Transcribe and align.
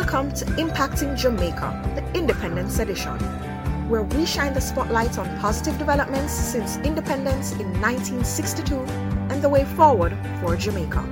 Welcome 0.00 0.32
to 0.32 0.46
Impacting 0.56 1.14
Jamaica, 1.14 1.92
the 1.94 2.18
Independence 2.18 2.78
Edition, 2.78 3.18
where 3.90 4.02
we 4.02 4.24
shine 4.24 4.54
the 4.54 4.60
spotlight 4.60 5.18
on 5.18 5.38
positive 5.40 5.76
developments 5.76 6.32
since 6.32 6.78
independence 6.78 7.52
in 7.52 7.70
1962 7.82 8.76
and 8.76 9.42
the 9.42 9.48
way 9.50 9.66
forward 9.76 10.16
for 10.40 10.56
Jamaica. 10.56 11.04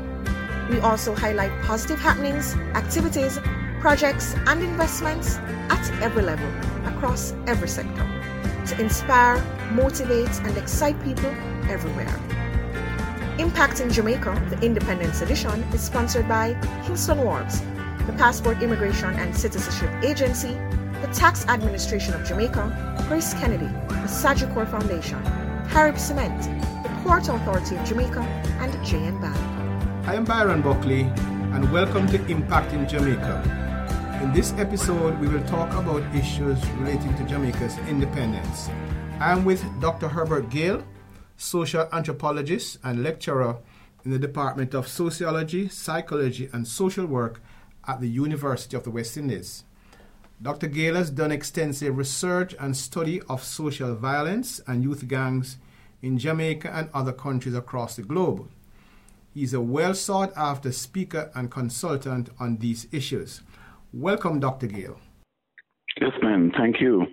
We 0.71 0.81
also 0.81 1.15
highlight 1.15 1.53
positive 1.65 1.99
happenings, 1.99 2.55
activities, 2.75 3.39
projects, 3.79 4.35
and 4.47 4.63
investments 4.63 5.37
at 5.69 6.03
every 6.03 6.23
level, 6.23 6.49
across 6.87 7.35
every 7.47 7.69
sector, 7.69 8.07
to 8.69 8.81
inspire, 8.81 9.37
motivate, 9.71 10.35
and 10.41 10.57
excite 10.57 10.99
people 11.05 11.31
everywhere. 11.69 12.19
Impacting 13.37 13.93
Jamaica, 13.93 14.43
the 14.49 14.59
Independence 14.65 15.21
Edition, 15.21 15.63
is 15.75 15.83
sponsored 15.83 16.27
by 16.27 16.55
Kingston 16.87 17.19
Wharves, 17.19 17.63
the 18.09 18.15
Passport 18.15 18.63
Immigration 18.63 19.11
and 19.17 19.37
Citizenship 19.37 19.91
Agency, 20.03 20.55
the 21.03 21.11
Tax 21.13 21.47
Administration 21.47 22.15
of 22.15 22.27
Jamaica, 22.27 23.05
Grace 23.07 23.35
Kennedy, 23.35 23.67
the 23.67 24.09
Sagicor 24.09 24.67
Foundation, 24.71 25.23
Carib 25.69 25.99
Cement, 25.99 26.43
the 26.83 26.89
Port 27.03 27.29
Authority 27.29 27.77
of 27.77 27.85
Jamaica, 27.85 28.21
and 28.61 28.73
JN 28.77 29.21
Bank. 29.21 29.37
I 30.09 30.15
am 30.15 30.25
Byron 30.25 30.63
Buckley, 30.63 31.03
and 31.53 31.71
welcome 31.71 32.07
to 32.07 32.19
Impacting 32.21 32.89
Jamaica. 32.89 33.43
In 34.23 34.33
this 34.33 34.55
episode, 34.55 35.21
we 35.21 35.29
will 35.29 35.45
talk 35.45 35.71
about 35.75 36.03
issues 36.17 36.59
relating 36.81 37.15
to 37.17 37.25
Jamaica's 37.25 37.77
independence. 37.91 38.71
I 39.21 39.33
am 39.33 39.45
with 39.45 39.63
Dr. 39.83 40.09
Herbert 40.09 40.49
Gayle, 40.49 40.83
social 41.37 41.87
anthropologist 41.93 42.79
and 42.83 43.03
lecturer 43.03 43.59
in 44.03 44.13
the 44.13 44.19
Department 44.19 44.73
of 44.73 44.89
Sociology, 44.89 45.69
Psychology, 45.69 46.49
and 46.55 46.67
Social 46.67 47.05
Work 47.05 47.43
at 47.89 48.01
the 48.01 48.09
University 48.09 48.77
of 48.77 48.85
the 48.85 48.91
West 48.91 49.17
Indies. 49.17 49.65
Dr. 50.41 50.69
Gayle 50.69 50.95
has 50.95 51.11
done 51.11 51.33
extensive 51.33 51.97
research 51.97 52.55
and 52.61 52.77
study 52.77 53.21
of 53.23 53.43
social 53.43 53.97
violence 53.97 54.61
and 54.69 54.85
youth 54.85 55.09
gangs 55.09 55.57
in 56.01 56.19
Jamaica 56.19 56.71
and 56.73 56.91
other 56.95 57.13
countries 57.13 57.57
across 57.57 57.97
the 57.97 58.03
globe. 58.03 58.49
He 59.35 59.43
is 59.43 59.55
a 59.55 59.61
well 59.61 59.95
sought 59.95 60.33
after 60.37 60.71
speaker 60.71 61.31
and 61.35 61.51
consultant 61.51 62.31
on 62.39 62.59
these 62.59 62.87
issues. 62.93 63.43
Welcome, 63.93 64.39
Dr. 64.39 64.69
Gayle. 64.69 65.01
Yes, 66.01 66.13
ma'am. 66.23 66.53
Thank 66.57 66.81
you. 66.81 67.07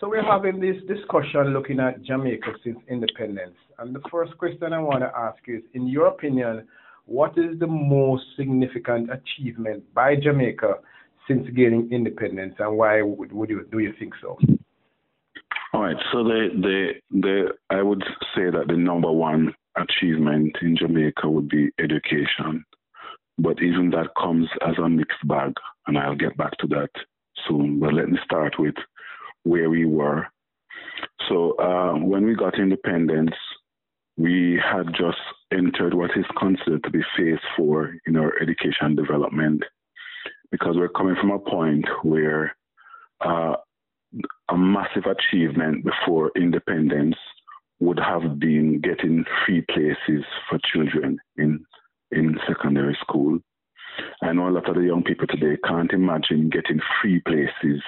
So 0.00 0.08
we're 0.08 0.22
having 0.22 0.60
this 0.60 0.76
discussion 0.86 1.52
looking 1.52 1.80
at 1.80 2.02
Jamaica 2.02 2.52
since 2.62 2.78
independence. 2.88 3.56
And 3.78 3.94
the 3.94 4.00
first 4.10 4.36
question 4.38 4.72
I 4.72 4.78
want 4.78 5.00
to 5.00 5.12
ask 5.14 5.38
is, 5.48 5.62
in 5.74 5.88
your 5.88 6.06
opinion, 6.06 6.66
what 7.08 7.38
is 7.38 7.58
the 7.58 7.66
most 7.66 8.24
significant 8.36 9.08
achievement 9.10 9.82
by 9.94 10.14
Jamaica 10.14 10.74
since 11.26 11.48
gaining 11.56 11.90
independence, 11.90 12.54
and 12.58 12.76
why 12.76 13.00
would, 13.02 13.32
would 13.32 13.48
you 13.48 13.66
do 13.72 13.78
you 13.78 13.94
think 13.98 14.12
so? 14.20 14.38
All 15.72 15.82
right. 15.82 15.96
So 16.12 16.22
the 16.22 16.48
the 16.60 16.92
the 17.10 17.48
I 17.70 17.82
would 17.82 18.02
say 18.34 18.50
that 18.50 18.68
the 18.68 18.76
number 18.76 19.10
one 19.10 19.54
achievement 19.76 20.56
in 20.60 20.76
Jamaica 20.76 21.28
would 21.28 21.48
be 21.48 21.70
education, 21.78 22.64
but 23.38 23.62
even 23.62 23.90
that 23.90 24.08
comes 24.20 24.48
as 24.66 24.76
a 24.78 24.88
mixed 24.88 25.26
bag, 25.26 25.54
and 25.86 25.96
I'll 25.96 26.14
get 26.14 26.36
back 26.36 26.52
to 26.58 26.66
that 26.68 26.90
soon. 27.46 27.80
But 27.80 27.94
let 27.94 28.10
me 28.10 28.18
start 28.22 28.54
with 28.58 28.74
where 29.44 29.70
we 29.70 29.86
were. 29.86 30.26
So 31.28 31.52
uh, 31.58 31.94
when 31.94 32.26
we 32.26 32.34
got 32.34 32.58
independence, 32.58 33.34
we 34.18 34.60
had 34.62 34.88
just 34.88 35.18
entered 35.52 35.94
what 35.94 36.10
is 36.16 36.26
considered 36.36 36.82
to 36.82 36.90
be 36.90 37.00
phase 37.16 37.38
four 37.56 37.94
in 38.06 38.16
our 38.16 38.34
education 38.42 38.96
development 38.96 39.62
because 40.50 40.74
we're 40.76 40.88
coming 40.88 41.14
from 41.20 41.30
a 41.30 41.38
point 41.38 41.86
where 42.02 42.56
uh, 43.24 43.54
a 44.48 44.56
massive 44.56 45.04
achievement 45.06 45.84
before 45.84 46.32
independence 46.36 47.14
would 47.80 47.98
have 47.98 48.40
been 48.40 48.80
getting 48.80 49.24
free 49.46 49.62
places 49.70 50.24
for 50.48 50.58
children 50.72 51.18
in 51.36 51.64
in 52.10 52.38
secondary 52.48 52.96
school. 53.00 53.38
I 54.22 54.32
know 54.32 54.48
a 54.48 54.50
lot 54.50 54.68
of 54.68 54.74
the 54.74 54.82
young 54.82 55.04
people 55.04 55.26
today 55.26 55.58
can't 55.64 55.92
imagine 55.92 56.48
getting 56.48 56.80
free 57.00 57.20
places 57.20 57.82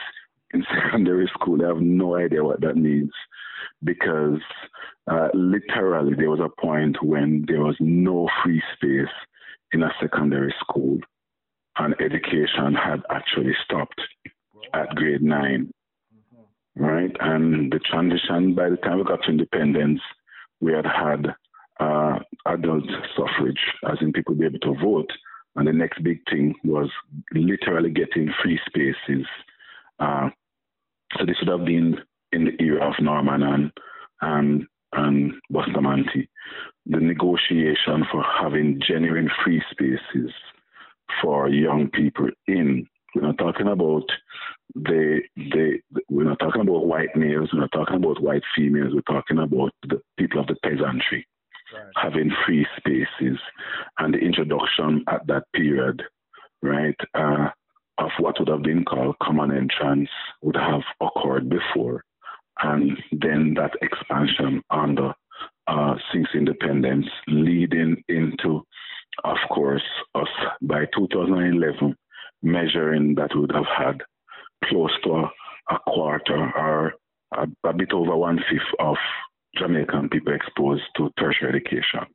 in 0.53 0.65
secondary 0.75 1.29
school. 1.35 1.59
They 1.59 1.65
have 1.65 1.81
no 1.81 2.17
idea 2.17 2.45
what 2.45 2.61
that 2.61 2.77
means 2.77 3.11
because 3.83 4.41
uh, 5.11 5.29
literally 5.35 6.15
there 6.15 6.31
was 6.31 6.41
a 6.41 6.61
point 6.61 6.97
when 7.03 7.45
there 7.49 7.61
was 7.61 7.77
no 7.81 8.29
free 8.43 8.63
space 8.75 9.13
in 9.73 9.83
a 9.83 9.93
secondary 10.01 10.55
school 10.61 10.99
and 11.79 11.95
education 12.01 12.75
had 12.75 13.03
actually 13.11 13.53
stopped 13.65 14.01
at 14.75 14.95
grade 14.95 15.23
9 15.23 15.73
right? 16.77 17.15
And 17.21 17.73
the 17.73 17.81
transition 17.81 18.55
by 18.55 18.71
the 18.71 18.77
time 18.77 18.99
we 18.99 19.05
got 19.05 19.23
to 19.25 19.31
independence 19.31 20.01
we 20.61 20.73
had 20.73 20.87
had 20.87 21.35
uh, 21.81 22.19
adult 22.47 22.85
suffrage 23.17 23.61
as 23.91 23.99
in 24.01 24.13
people 24.13 24.35
be 24.35 24.45
able 24.45 24.59
to 24.61 24.75
vote. 24.83 25.11
And 25.57 25.67
the 25.67 25.73
next 25.73 26.03
big 26.05 26.21
thing 26.31 26.55
was 26.65 26.89
literally 27.33 27.91
getting 27.91 28.33
free 28.43 28.61
spaces. 28.67 29.27
Uh, 29.99 30.29
so 31.19 31.27
this 31.27 31.37
would 31.41 31.59
have 31.59 31.67
been 31.67 31.99
in 32.33 32.45
the 32.45 32.63
era 32.63 32.89
of 32.89 32.95
Norman 33.01 33.43
and 33.43 33.73
and 34.23 34.67
and 34.93 35.33
Bustamante, 35.51 36.29
the 36.87 36.99
negotiation 36.99 38.05
for 38.11 38.25
having 38.41 38.81
genuine 38.87 39.31
free 39.45 39.63
spaces 39.71 40.33
for 41.23 41.49
young 41.49 41.89
people 41.89 42.29
in. 42.47 42.87
We're 43.15 43.23
not 43.23 43.39
talking 43.39 43.67
about 43.67 44.05
the 44.77 45.21
the 45.37 45.81
we're 46.09 46.29
not 46.29 46.39
talking 46.39 46.61
about 46.61 46.87
white 46.87 47.17
males, 47.17 47.51
we're 47.53 47.61
not 47.61 47.73
talking 47.73 47.97
about 47.97 48.23
white 48.23 48.45
females, 48.57 48.95
we're 48.95 49.01
talking 49.13 49.39
about 49.39 49.73
the 49.83 50.01
people 50.17 50.41
of 50.41 50.47
the 50.47 50.55
peasantry 50.63 51.27
right. 51.73 51.93
having 51.97 52.31
free 52.47 52.67
spaces 52.77 53.39
and 53.99 54.15
the 54.15 54.19
introduction 54.19 55.05
at 55.09 55.27
that 55.27 55.45
period, 55.55 56.03
right? 56.63 56.97
Uh, 57.15 57.49
of 57.99 58.11
what 58.19 58.39
would 58.39 58.49
have 58.49 58.63
been 58.63 58.85
called 58.85 59.17
common 59.23 59.51
entrance 59.55 60.09
would 60.43 60.57
have 60.57 60.83
occurred 61.01 61.51
before. 61.51 62.03
And 62.63 62.99
then 63.13 63.55
that 63.55 63.73
expansion 63.83 64.63
under 64.71 65.15
uh, 65.67 65.95
since 66.13 66.27
independence, 66.35 67.07
leading 67.29 68.03
into, 68.09 68.63
of 69.25 69.37
course, 69.51 69.83
us 70.15 70.29
by 70.63 70.87
2011 70.97 71.97
measuring 72.43 73.15
that 73.15 73.31
would 73.35 73.53
have 73.53 73.67
had 73.77 74.01
close 74.65 74.93
to 75.05 75.11
a, 75.13 75.31
a 75.71 75.79
quarter 75.87 76.51
or 76.57 76.95
a, 77.37 77.47
a, 77.65 77.73
bit 77.73 77.93
over 77.93 78.17
one 78.17 78.39
fifth 78.51 78.75
of 78.79 78.97
Jamaican 79.57 80.09
people 80.09 80.35
exposed 80.35 80.83
to 80.97 81.11
tertiary 81.19 81.51
education. 81.51 82.07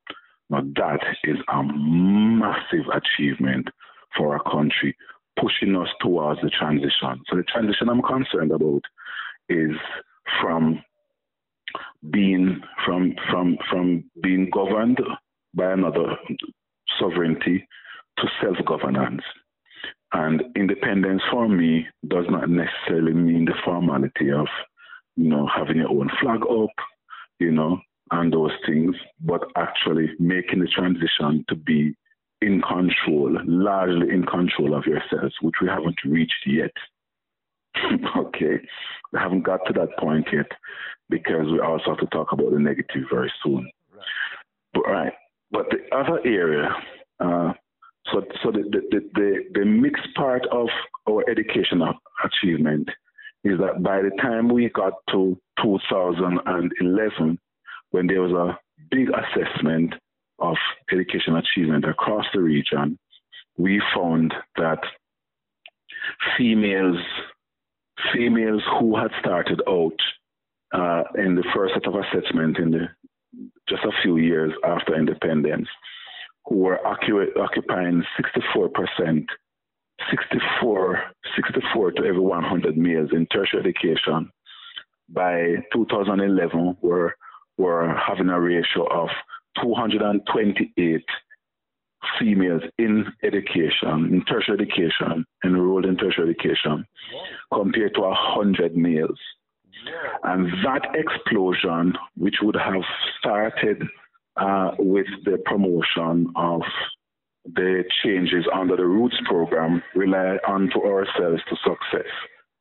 Now 0.50 0.62
that 0.76 1.00
is 1.24 1.38
a 1.48 1.64
massive 1.64 2.86
achievement 2.94 3.68
for 4.18 4.34
our 4.34 4.52
country 4.52 4.96
pushing 5.40 5.76
us 5.76 5.90
towards 6.02 6.42
the 6.42 6.50
transition. 6.50 7.22
So 7.30 7.36
the 7.38 7.44
transition 7.44 7.90
I'm 7.90 8.02
concerned 8.02 8.52
about 8.52 8.82
is 9.50 9.76
from 10.42 10.82
being 12.12 12.62
from 12.86 13.14
from 13.30 13.58
from 13.70 14.04
being 14.22 14.50
governed 14.50 15.00
by 15.54 15.72
another 15.72 16.18
sovereignty 17.00 17.68
to 18.18 18.28
self-governance. 18.42 19.22
And 20.14 20.44
independence 20.56 21.22
for 21.30 21.50
me 21.50 21.88
does 22.08 22.26
not 22.30 22.50
necessarily 22.50 23.14
mean 23.14 23.46
the 23.46 23.56
formality 23.66 24.32
of, 24.32 24.48
you 25.16 25.28
know, 25.30 25.50
having 25.54 25.78
your 25.78 25.90
own 25.90 26.10
flag 26.22 26.42
up, 26.42 26.70
you 27.40 27.52
know, 27.52 27.80
and 28.12 28.32
those 28.32 28.52
things, 28.66 28.96
but 29.20 29.42
actually 29.58 30.12
making 30.20 30.60
the 30.60 30.68
transition 30.68 31.44
to 31.50 31.56
be 31.56 31.96
in 32.42 32.62
control, 32.62 33.38
largely 33.46 34.10
in 34.10 34.24
control 34.26 34.76
of 34.76 34.86
yourselves, 34.86 35.36
which 35.42 35.56
we 35.62 35.68
haven't 35.68 35.98
reached 36.06 36.46
yet. 36.46 36.72
okay, 38.18 38.60
we 39.12 39.20
haven't 39.20 39.44
got 39.44 39.60
to 39.68 39.74
that 39.74 39.98
point 40.00 40.28
yet 40.32 40.48
because 41.10 41.46
we 41.52 41.60
also 41.60 41.92
have 41.92 42.00
to 42.00 42.08
talk 42.08 42.32
about 42.32 42.52
the 42.52 42.60
negative 42.60 43.04
very 43.12 43.32
soon. 43.44 43.70
Right. 43.94 44.04
But 44.74 44.82
right, 44.88 45.14
but 45.52 45.66
the 45.70 45.96
other 45.96 46.20
area, 46.26 46.70
uh, 47.20 47.54
so 48.12 48.22
so 48.44 48.52
the, 48.52 48.64
the 48.72 49.00
the, 49.14 49.44
the 49.54 49.66
mixed 49.66 50.14
part 50.16 50.46
of 50.52 50.68
our 51.10 51.24
educational 51.30 51.94
achievement 52.24 52.90
is 53.44 53.60
that 53.60 53.84
by 53.84 54.02
the 54.02 54.12
time 54.22 54.50
we 54.50 54.70
got 54.70 54.94
to 55.12 55.38
2011, 55.62 57.40
when 57.92 58.08
there 58.08 58.22
was 58.22 58.32
a 58.32 58.58
big 58.90 59.10
assessment 59.10 59.94
of 60.40 60.56
education 60.92 61.36
achievement 61.36 61.86
across 61.86 62.26
the 62.34 62.42
region, 62.42 62.98
we 63.58 63.82
found 63.94 64.34
that 64.58 64.80
females 66.38 66.98
females 68.14 68.62
who 68.80 68.96
had 68.98 69.12
started 69.20 69.62
out 69.68 69.98
uh, 70.74 71.04
in 71.18 71.36
the 71.36 71.46
first 71.54 71.74
set 71.74 71.88
of 71.88 71.96
assessment 71.96 72.58
in 72.58 72.72
the 72.72 72.88
just 73.68 73.84
a 73.84 73.92
few 74.04 74.18
years 74.18 74.52
after 74.64 74.96
independence, 74.96 75.68
who 76.46 76.58
were 76.58 76.80
occup- 76.86 77.38
occupying 77.38 78.04
64% 78.56 79.26
64, 80.10 81.04
64 81.36 81.92
to 81.94 82.04
every 82.06 82.20
100 82.20 82.78
males 82.78 83.10
in 83.14 83.26
tertiary 83.28 83.62
education. 83.62 84.30
By 85.10 85.56
2011, 85.74 86.78
we're, 86.82 87.12
we're 87.58 87.96
having 87.96 88.30
a 88.30 88.40
ratio 88.40 88.86
of 88.92 89.10
228 89.62 91.02
females 92.20 92.62
in 92.78 93.06
education, 93.24 94.14
in 94.14 94.24
tertiary 94.26 94.58
education, 94.62 95.26
enrolled 95.44 95.86
in 95.86 95.98
tertiary 95.98 96.30
education, 96.32 96.86
compared 97.54 97.94
to 97.96 98.02
100 98.02 98.76
males. 98.76 99.20
And 100.24 100.52
that 100.64 100.88
explosion, 100.96 101.94
which 102.18 102.36
would 102.42 102.56
have 102.56 102.82
started 103.20 103.84
uh, 104.38 104.72
with 104.80 105.08
the 105.24 105.38
promotion 105.46 106.32
of 106.36 106.62
the 107.46 107.84
changes 108.04 108.46
under 108.54 108.76
the 108.76 108.86
Roots 108.86 109.18
program, 109.26 109.84
rely 109.94 110.38
onto 110.48 110.82
ourselves 110.82 111.42
to 111.50 111.56
success, 111.64 112.10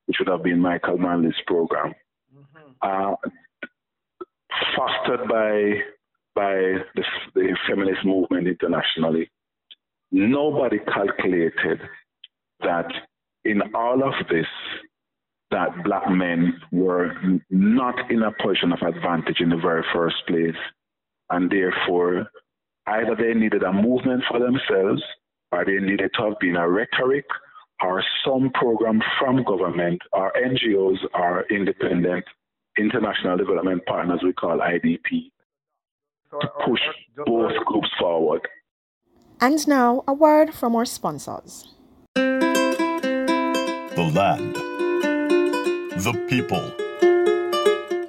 which 0.07 0.19
would 0.19 0.29
have 0.29 0.43
been 0.43 0.61
Michael 0.61 0.99
Manley's 0.99 1.35
program, 1.47 1.95
mm-hmm. 2.37 2.73
uh, 2.83 3.15
fostered 4.77 5.27
by 5.29 5.81
by 6.35 6.55
the, 6.95 7.05
the 7.35 7.57
feminist 7.69 8.05
movement 8.05 8.49
internationally. 8.49 9.31
Nobody 10.11 10.79
calculated 10.79 11.81
that 12.61 12.87
in 13.45 13.63
all 13.75 14.03
of 14.03 14.15
this, 14.29 14.47
that 15.51 15.85
black 15.85 16.09
men 16.11 16.61
were 16.73 17.13
not 17.51 18.11
in 18.11 18.23
a 18.23 18.33
position 18.43 18.73
of 18.73 18.83
advantage 18.83 19.41
in 19.41 19.51
the 19.51 19.57
very 19.57 19.85
first 19.93 20.17
place. 20.27 20.57
And 21.31 21.51
therefore, 21.51 22.27
either 22.87 23.15
they 23.17 23.35
needed 23.35 23.63
a 23.63 23.73
movement 23.73 24.25
for 24.29 24.39
themselves 24.39 25.03
or 25.53 25.65
they 25.65 25.79
needed 25.79 26.11
to 26.15 26.23
have 26.25 26.39
been 26.41 26.57
a 26.57 26.69
rhetoric 26.69 27.27
or 27.83 28.03
some 28.25 28.51
program 28.55 29.01
from 29.19 29.45
government 29.45 30.01
or 30.13 30.33
NGOs 30.33 30.99
or 31.15 31.45
independent 31.51 32.25
international 32.79 33.37
development 33.37 33.85
partners 33.87 34.21
we 34.23 34.33
call 34.33 34.59
IDP 34.59 35.31
to 36.41 36.49
push 36.67 36.81
both 37.27 37.65
groups 37.65 37.91
forward. 37.99 38.49
And 39.41 39.67
now 39.67 40.05
a 40.07 40.13
word 40.13 40.55
from 40.55 40.75
our 40.77 40.85
sponsors. 40.85 41.69
The 42.15 44.13
land 44.15 44.65
the 46.05 46.13
people, 46.29 46.61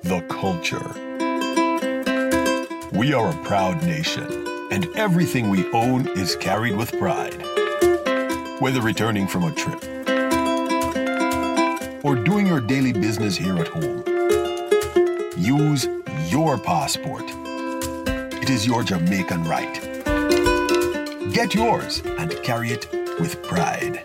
the 0.02 0.26
culture. 0.28 0.84
We 2.98 3.14
are 3.14 3.30
a 3.30 3.44
proud 3.44 3.82
nation, 3.84 4.26
and 4.72 4.88
everything 4.96 5.50
we 5.50 5.72
own 5.72 6.08
is 6.18 6.36
carried 6.36 6.76
with 6.76 6.92
pride. 6.98 7.42
Whether 8.60 8.82
returning 8.82 9.28
from 9.28 9.44
a 9.44 9.54
trip 9.54 9.82
or 12.04 12.16
doing 12.16 12.48
your 12.48 12.60
daily 12.60 12.92
business 12.92 13.38
here 13.38 13.58
at 13.60 13.68
home, 13.68 14.04
use 15.38 15.88
your 16.30 16.58
passport. 16.58 17.45
It 18.48 18.52
is 18.52 18.68
your 18.68 18.84
Jamaican 18.84 19.46
right. 19.46 19.74
Get 21.34 21.56
yours 21.56 22.04
and 22.06 22.32
carry 22.44 22.70
it 22.70 22.88
with 23.20 23.42
pride. 23.42 24.04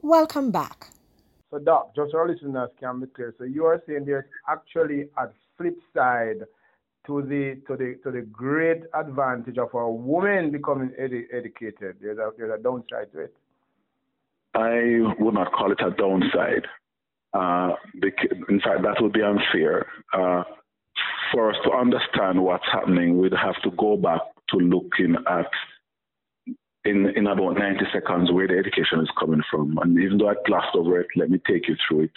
Welcome 0.00 0.52
back. 0.52 0.90
So, 1.50 1.58
Doc, 1.58 1.90
just 1.96 2.12
so 2.12 2.18
our 2.18 2.28
listeners 2.28 2.70
can 2.78 3.00
be 3.00 3.08
clear, 3.08 3.34
so 3.38 3.42
you 3.42 3.64
are 3.64 3.82
saying 3.88 4.04
there's 4.04 4.24
actually 4.48 5.08
a 5.18 5.30
flip 5.58 5.76
side 5.92 6.46
to 7.08 7.22
the 7.22 7.60
to 7.66 7.76
the 7.76 7.98
to 8.04 8.12
the 8.12 8.22
great 8.22 8.84
advantage 8.94 9.58
of 9.58 9.74
a 9.74 9.90
woman 9.90 10.52
becoming 10.52 10.90
edu- 10.90 11.26
educated. 11.32 11.96
There's 12.00 12.18
a 12.18 12.30
there's 12.38 12.56
a 12.56 12.62
downside 12.62 13.10
to 13.14 13.18
it. 13.22 13.34
I 14.54 15.12
would 15.18 15.34
not 15.34 15.50
call 15.50 15.72
it 15.72 15.80
a 15.80 15.90
downside. 15.90 16.68
Uh, 17.32 17.74
in 18.48 18.60
fact, 18.60 18.82
that 18.84 18.98
would 19.00 19.12
be 19.12 19.22
unfair. 19.22 19.86
Uh, 20.12 20.44
for 21.32 21.50
us 21.50 21.56
to 21.64 21.72
understand 21.72 22.42
what's 22.42 22.64
happening, 22.72 23.18
we'd 23.18 23.32
have 23.32 23.60
to 23.62 23.70
go 23.76 23.96
back 23.96 24.20
to 24.50 24.56
looking 24.56 25.16
at 25.28 25.46
in, 26.84 27.06
in 27.16 27.26
about 27.26 27.56
90 27.58 27.84
seconds 27.92 28.30
where 28.30 28.46
the 28.46 28.58
education 28.58 29.00
is 29.00 29.10
coming 29.18 29.42
from. 29.50 29.78
And 29.78 29.98
even 29.98 30.18
though 30.18 30.28
I 30.28 30.34
glossed 30.46 30.76
over 30.76 31.00
it, 31.00 31.06
let 31.16 31.30
me 31.30 31.40
take 31.48 31.68
you 31.68 31.76
through 31.88 32.02
it. 32.04 32.12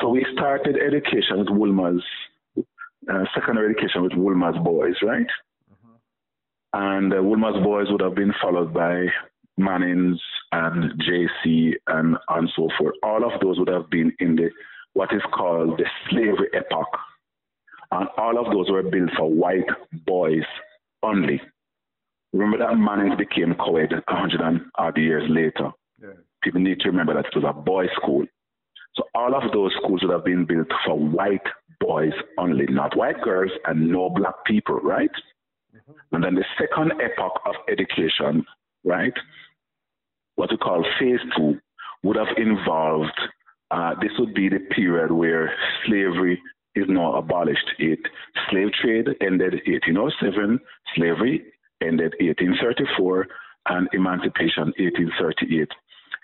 So 0.00 0.08
we 0.08 0.26
started 0.32 0.76
education 0.76 1.38
with 1.38 1.48
Wolmer's, 1.50 2.02
uh, 2.56 3.24
secondary 3.34 3.70
education 3.70 4.02
with 4.02 4.14
Wolmer's 4.14 4.56
boys, 4.64 4.94
right? 5.02 5.26
Mm-hmm. 5.70 5.94
And 6.72 7.14
uh, 7.14 7.22
Wolmer's 7.22 7.62
boys 7.62 7.86
would 7.90 8.00
have 8.00 8.14
been 8.14 8.32
followed 8.40 8.72
by 8.72 9.06
Mannings 9.58 10.20
and 10.52 10.92
JC 11.02 11.74
and, 11.86 12.16
and 12.28 12.50
so 12.56 12.68
forth. 12.78 12.94
All 13.02 13.24
of 13.24 13.40
those 13.40 13.58
would 13.58 13.68
have 13.68 13.90
been 13.90 14.12
in 14.20 14.36
the 14.36 14.50
what 14.94 15.12
is 15.12 15.22
called 15.32 15.78
the 15.78 15.84
slavery 16.08 16.48
epoch. 16.54 16.88
And 17.90 18.08
all 18.16 18.38
of 18.38 18.52
those 18.52 18.70
were 18.70 18.82
built 18.82 19.10
for 19.16 19.30
white 19.30 19.68
boys 20.04 20.44
only. 21.02 21.40
Remember 22.32 22.58
that 22.58 22.76
Mannings 22.76 23.16
became 23.16 23.54
co-ed 23.54 23.92
100 23.92 24.40
and 24.40 24.60
odd 24.76 24.96
years 24.96 25.24
later. 25.28 25.70
Yeah. 26.00 26.10
People 26.42 26.60
need 26.60 26.80
to 26.80 26.90
remember 26.90 27.14
that 27.14 27.26
it 27.26 27.34
was 27.34 27.44
a 27.48 27.52
boys' 27.52 27.88
school. 27.96 28.26
So 28.94 29.04
all 29.14 29.34
of 29.34 29.52
those 29.52 29.72
schools 29.82 30.02
would 30.02 30.12
have 30.12 30.24
been 30.24 30.44
built 30.44 30.68
for 30.84 30.98
white 30.98 31.46
boys 31.80 32.12
only, 32.38 32.66
not 32.66 32.96
white 32.96 33.20
girls 33.22 33.50
and 33.66 33.88
no 33.90 34.10
black 34.10 34.44
people, 34.46 34.76
right? 34.76 35.10
Mm-hmm. 35.74 36.14
And 36.14 36.24
then 36.24 36.34
the 36.34 36.44
second 36.58 36.92
epoch 37.00 37.40
of 37.44 37.54
education, 37.70 38.44
right, 38.84 39.12
what 40.36 40.50
we 40.50 40.56
call 40.56 40.84
phase 40.98 41.20
two, 41.36 41.58
would 42.02 42.16
have 42.16 42.36
involved, 42.36 43.18
uh, 43.70 43.94
this 44.00 44.12
would 44.18 44.34
be 44.34 44.48
the 44.48 44.60
period 44.74 45.10
where 45.10 45.52
slavery 45.86 46.40
is 46.76 46.84
now 46.88 47.14
abolished. 47.16 47.68
It 47.78 47.98
slave 48.50 48.68
trade 48.80 49.08
ended 49.20 49.54
1807, 49.66 50.60
slavery 50.94 51.44
ended 51.82 52.14
1834 52.20 53.26
and 53.68 53.88
emancipation 53.92 54.72
1838. 54.78 55.68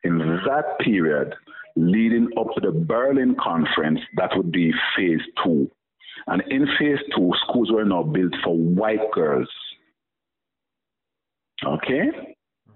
In 0.05 0.19
that 0.19 0.79
period, 0.81 1.35
leading 1.77 2.29
up 2.39 2.49
to 2.55 2.61
the 2.61 2.73
Berlin 2.73 3.35
Conference, 3.43 4.01
that 4.17 4.31
would 4.37 4.53
be 4.53 4.73
phase 4.97 5.21
two. 5.43 5.71
And 6.27 6.43
in 6.49 6.67
phase 6.79 6.99
two, 7.17 7.33
schools 7.47 7.71
were 7.73 7.85
now 7.85 8.03
built 8.03 8.35
for 8.45 8.57
white 8.57 9.11
girls. 9.13 9.49
Okay? 11.65 12.11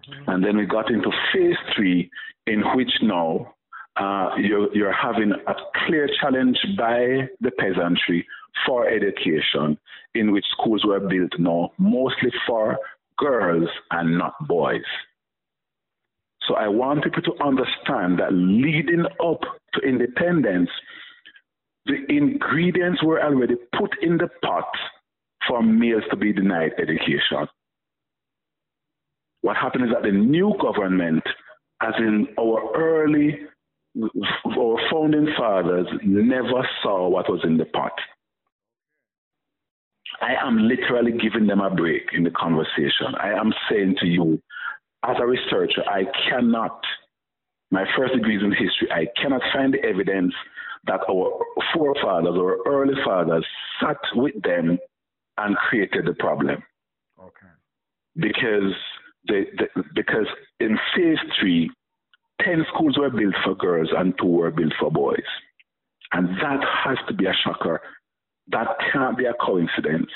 Mm-hmm. 0.08 0.30
And 0.30 0.44
then 0.44 0.56
we 0.56 0.66
got 0.66 0.90
into 0.90 1.10
phase 1.32 1.56
three, 1.74 2.10
in 2.46 2.62
which 2.74 2.90
now 3.02 3.54
uh, 3.96 4.30
you're, 4.38 4.74
you're 4.74 4.92
having 4.92 5.32
a 5.32 5.54
clear 5.86 6.08
challenge 6.20 6.58
by 6.76 7.28
the 7.40 7.50
peasantry 7.58 8.26
for 8.66 8.88
education, 8.88 9.78
in 10.14 10.32
which 10.32 10.44
schools 10.52 10.84
were 10.84 11.00
built 11.00 11.32
now 11.38 11.70
mostly 11.78 12.30
for 12.46 12.78
girls 13.18 13.68
and 13.90 14.18
not 14.18 14.34
boys. 14.46 14.80
So 16.46 16.54
I 16.54 16.68
want 16.68 17.04
people 17.04 17.22
to 17.22 17.44
understand 17.44 18.18
that 18.18 18.32
leading 18.32 19.04
up 19.24 19.40
to 19.74 19.80
independence, 19.80 20.70
the 21.86 21.96
ingredients 22.08 23.02
were 23.02 23.22
already 23.22 23.56
put 23.78 23.90
in 24.02 24.16
the 24.16 24.28
pot 24.42 24.68
for 25.48 25.62
males 25.62 26.04
to 26.10 26.16
be 26.16 26.32
denied 26.32 26.72
education. 26.78 27.48
What 29.42 29.56
happened 29.56 29.84
is 29.84 29.90
that 29.92 30.02
the 30.02 30.12
new 30.12 30.54
government, 30.60 31.22
as 31.80 31.94
in 31.98 32.28
our 32.38 32.72
early, 32.74 33.40
our 34.02 34.78
founding 34.90 35.28
fathers, 35.36 35.86
never 36.02 36.68
saw 36.82 37.08
what 37.08 37.30
was 37.30 37.40
in 37.44 37.56
the 37.56 37.64
pot. 37.66 37.92
I 40.20 40.34
am 40.46 40.58
literally 40.58 41.12
giving 41.12 41.46
them 41.46 41.60
a 41.60 41.74
break 41.74 42.10
in 42.12 42.24
the 42.24 42.30
conversation. 42.30 43.14
I 43.20 43.30
am 43.30 43.52
saying 43.70 43.96
to 44.00 44.06
you, 44.06 44.40
as 45.04 45.16
a 45.20 45.26
researcher, 45.26 45.82
I 45.88 46.04
cannot, 46.28 46.80
my 47.70 47.84
first 47.96 48.14
degree 48.14 48.36
is 48.36 48.42
in 48.42 48.52
history, 48.52 48.90
I 48.90 49.06
cannot 49.20 49.42
find 49.52 49.74
the 49.74 49.84
evidence 49.84 50.32
that 50.86 51.00
our 51.10 51.38
forefathers 51.74 52.36
or 52.36 52.58
early 52.66 52.94
fathers 53.04 53.44
sat 53.80 53.98
with 54.14 54.40
them 54.42 54.78
and 55.38 55.56
created 55.56 56.06
the 56.06 56.14
problem. 56.14 56.62
Okay. 57.18 57.52
Because 58.16 58.72
the, 59.26 59.44
the, 59.58 59.82
because 59.94 60.26
in 60.60 60.78
phase 60.94 61.18
three, 61.38 61.70
10 62.42 62.66
schools 62.74 62.98
were 62.98 63.10
built 63.10 63.34
for 63.44 63.54
girls 63.54 63.88
and 63.96 64.14
two 64.18 64.26
were 64.26 64.50
built 64.50 64.72
for 64.78 64.90
boys. 64.90 65.24
And 66.12 66.28
that 66.40 66.60
has 66.84 66.98
to 67.08 67.14
be 67.14 67.26
a 67.26 67.32
shocker 67.44 67.80
that 68.48 68.68
can't 68.92 69.18
be 69.18 69.24
a 69.24 69.34
coincidence. 69.34 70.10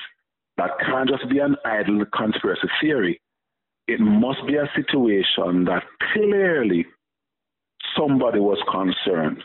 That 0.56 0.70
can't 0.84 1.08
just 1.08 1.28
be 1.28 1.38
an 1.38 1.56
idle 1.64 2.04
conspiracy 2.16 2.68
theory. 2.80 3.20
It 3.88 4.00
must 4.00 4.46
be 4.46 4.56
a 4.56 4.70
situation 4.76 5.64
that 5.64 5.82
clearly 6.12 6.86
somebody 7.96 8.38
was 8.38 8.58
concerned. 8.70 9.42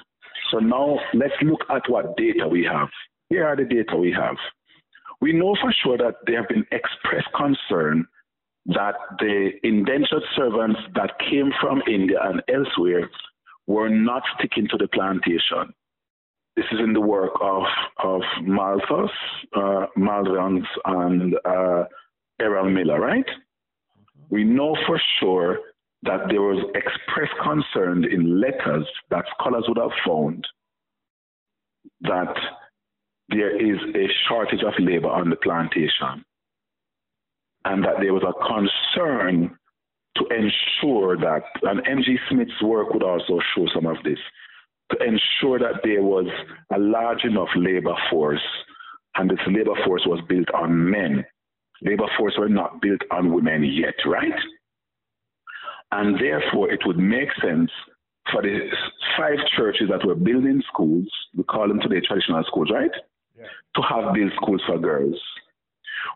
So 0.52 0.60
now 0.60 1.00
let's 1.14 1.34
look 1.42 1.62
at 1.70 1.90
what 1.90 2.16
data 2.18 2.48
we 2.48 2.64
have. 2.72 2.90
Here 3.30 3.48
are 3.48 3.56
the 3.56 3.64
data 3.64 3.98
we 3.98 4.12
have. 4.12 4.36
We 5.22 5.34
know 5.34 5.56
for 5.60 5.74
sure 5.84 5.98
that 5.98 6.16
there 6.28 6.42
have 6.42 6.50
been 6.50 6.66
expressed 6.72 7.30
concern 7.36 8.06
that 8.68 8.96
the 9.20 9.52
indentured 9.64 10.24
servants 10.36 10.80
that 10.96 11.12
came 11.30 11.52
from 11.62 11.82
India 11.88 12.18
and 12.24 12.42
elsewhere 12.50 13.10
were 13.68 13.90
not 13.90 14.24
sticking 14.38 14.68
to 14.70 14.78
the 14.78 14.88
plantation. 14.88 15.74
This 16.56 16.66
is 16.72 16.80
in 16.80 16.94
the 16.94 17.02
work 17.02 17.34
of, 17.42 17.64
of 18.04 18.22
Malthus, 18.44 19.12
uh, 19.56 19.86
and 20.86 21.36
uh, 21.46 21.84
Errol 22.40 22.70
Miller, 22.70 23.00
right? 23.00 23.26
We 24.30 24.44
know 24.44 24.76
for 24.88 25.00
sure 25.20 25.60
that 26.04 26.28
there 26.30 26.42
was 26.42 26.64
express 26.76 27.30
concern 27.44 28.06
in 28.06 28.40
letters 28.40 28.88
that 29.10 29.26
scholars 29.38 29.66
would 29.68 29.78
have 29.78 29.92
found 30.08 30.48
that 32.02 32.34
there 33.30 33.56
is 33.56 33.78
a 33.96 34.08
shortage 34.28 34.64
of 34.64 34.74
labor 34.80 35.10
on 35.10 35.30
the 35.30 35.36
plantation 35.38 36.24
and 37.66 37.84
that 37.84 37.96
there 38.00 38.14
was 38.14 38.24
a 38.24 38.34
concern 38.46 39.58
to 40.18 40.26
ensure 40.34 41.18
that, 41.18 41.44
and 41.64 41.86
M.G. 41.88 42.18
Smith's 42.30 42.62
work 42.64 42.94
would 42.94 43.04
also 43.04 43.40
show 43.54 43.68
some 43.74 43.86
of 43.86 43.98
this, 44.04 44.20
to 44.92 44.98
ensure 45.04 45.60
that 45.60 45.82
there 45.84 46.04
was 46.04 46.28
a 46.74 46.80
large 46.80 47.26
enough 47.26 47.50
labor 47.56 47.96
force, 48.10 48.46
and 49.16 49.30
this 49.30 49.40
labor 49.48 49.76
force 49.86 50.04
was 50.06 50.22
built 50.30 50.50
on 50.54 50.90
men. 50.90 51.26
Labor 51.82 52.08
force 52.18 52.36
were 52.38 52.50
not 52.50 52.82
built 52.82 53.02
on 53.12 53.34
women 53.34 53.64
yet, 53.64 53.96
right? 54.06 54.40
And 55.92 56.20
therefore, 56.20 56.72
it 56.72 56.82
would 56.86 56.98
make 56.98 57.30
sense 57.42 57.72
for 58.32 58.42
the 58.42 58.70
five 59.18 59.38
churches 59.56 59.90
that 59.90 60.06
were 60.06 60.16
building 60.16 60.62
schools, 60.72 61.08
we 61.36 61.44
call 61.44 61.68
them 61.68 61.80
today 61.80 62.02
traditional 62.06 62.44
schools, 62.48 62.70
right? 62.72 62.92
Yeah. 63.38 63.46
To 63.76 63.82
have 63.82 64.14
built 64.14 64.34
schools 64.36 64.62
for 64.66 64.80
girls. 64.80 65.20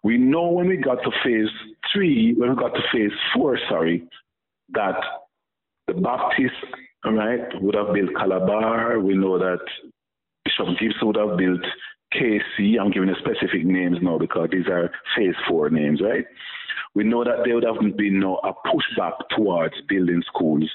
We 0.03 0.17
know 0.17 0.50
when 0.50 0.67
we 0.67 0.77
got 0.77 1.03
to 1.03 1.12
phase 1.24 1.50
three, 1.93 2.34
when 2.38 2.51
we 2.51 2.55
got 2.55 2.74
to 2.74 2.81
phase 2.91 3.12
four, 3.34 3.58
sorry, 3.69 4.08
that 4.74 4.96
the 5.88 5.93
Baptists, 5.93 6.53
right, 7.05 7.62
would 7.62 7.75
have 7.75 7.93
built 7.93 8.10
Calabar. 8.15 9.00
We 9.00 9.15
know 9.15 9.39
that 9.39 9.60
Bishop 10.46 10.67
Gibson 10.79 11.08
would 11.08 11.17
have 11.17 11.38
built 11.38 11.62
KC. 12.13 12.79
I'm 12.79 12.91
giving 12.91 13.13
specific 13.19 13.65
names 13.65 13.98
now 14.01 14.17
because 14.17 14.50
these 14.51 14.67
are 14.67 14.91
phase 15.15 15.36
four 15.48 15.69
names, 15.69 16.01
right? 16.01 16.25
We 16.96 17.03
know 17.03 17.24
that 17.24 17.43
there 17.46 17.55
would 17.55 17.63
have 17.63 17.98
been 17.98 18.19
no 18.19 18.38
a 18.38 18.53
pushback 18.67 19.13
towards 19.36 19.75
building 19.88 20.24
schools 20.27 20.69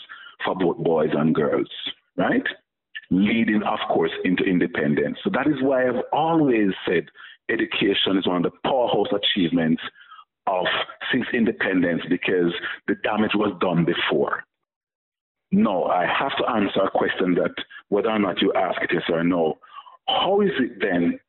for 0.45 0.55
both 0.55 0.79
boys 0.79 1.11
and 1.13 1.35
girls, 1.35 1.69
right? 2.17 2.45
Leading, 3.15 3.63
of 3.63 3.79
course, 3.89 4.11
into 4.25 4.43
independence. 4.43 5.19
So 5.23 5.31
that 5.31 5.47
is 5.47 5.63
why 5.63 5.87
I've 5.87 6.03
always 6.13 6.71
said 6.85 7.05
education 7.49 8.19
is 8.19 8.27
one 8.27 8.45
of 8.45 8.51
the 8.51 8.59
powerhouse 8.69 9.07
achievements 9.13 9.81
of 10.49 10.67
since 11.13 11.25
independence 11.33 12.03
because 12.09 12.53
the 12.89 12.97
damage 13.05 13.31
was 13.35 13.57
done 13.61 13.85
before. 13.85 14.43
No, 15.53 15.85
I 15.85 16.07
have 16.07 16.37
to 16.39 16.51
answer 16.51 16.81
a 16.81 16.91
question 16.91 17.35
that 17.37 17.55
whether 17.89 18.11
or 18.11 18.19
not 18.19 18.43
you 18.43 18.53
ask 18.55 18.83
it 18.83 18.91
yes 18.93 19.05
or 19.09 19.23
no. 19.23 19.59
How 20.09 20.41
is 20.41 20.51
it 20.59 20.81
then 20.81 21.21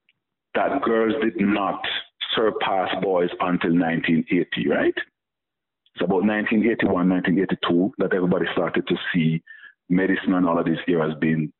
that 0.56 0.82
girls 0.82 1.14
did 1.22 1.40
not 1.40 1.82
surpass 2.36 2.90
boys 3.04 3.30
until 3.42 3.78
1980, 3.78 4.70
right? 4.70 4.96
It's 5.94 6.04
about 6.04 6.26
1981, 6.26 7.10
1982 7.10 7.94
that 8.00 8.16
everybody 8.16 8.46
started 8.54 8.88
to 8.88 8.96
see 9.14 9.44
medicine 9.88 10.34
and 10.34 10.48
all 10.48 10.58
of 10.58 10.66
these 10.66 10.82
eras 10.88 11.14
being 11.22 11.54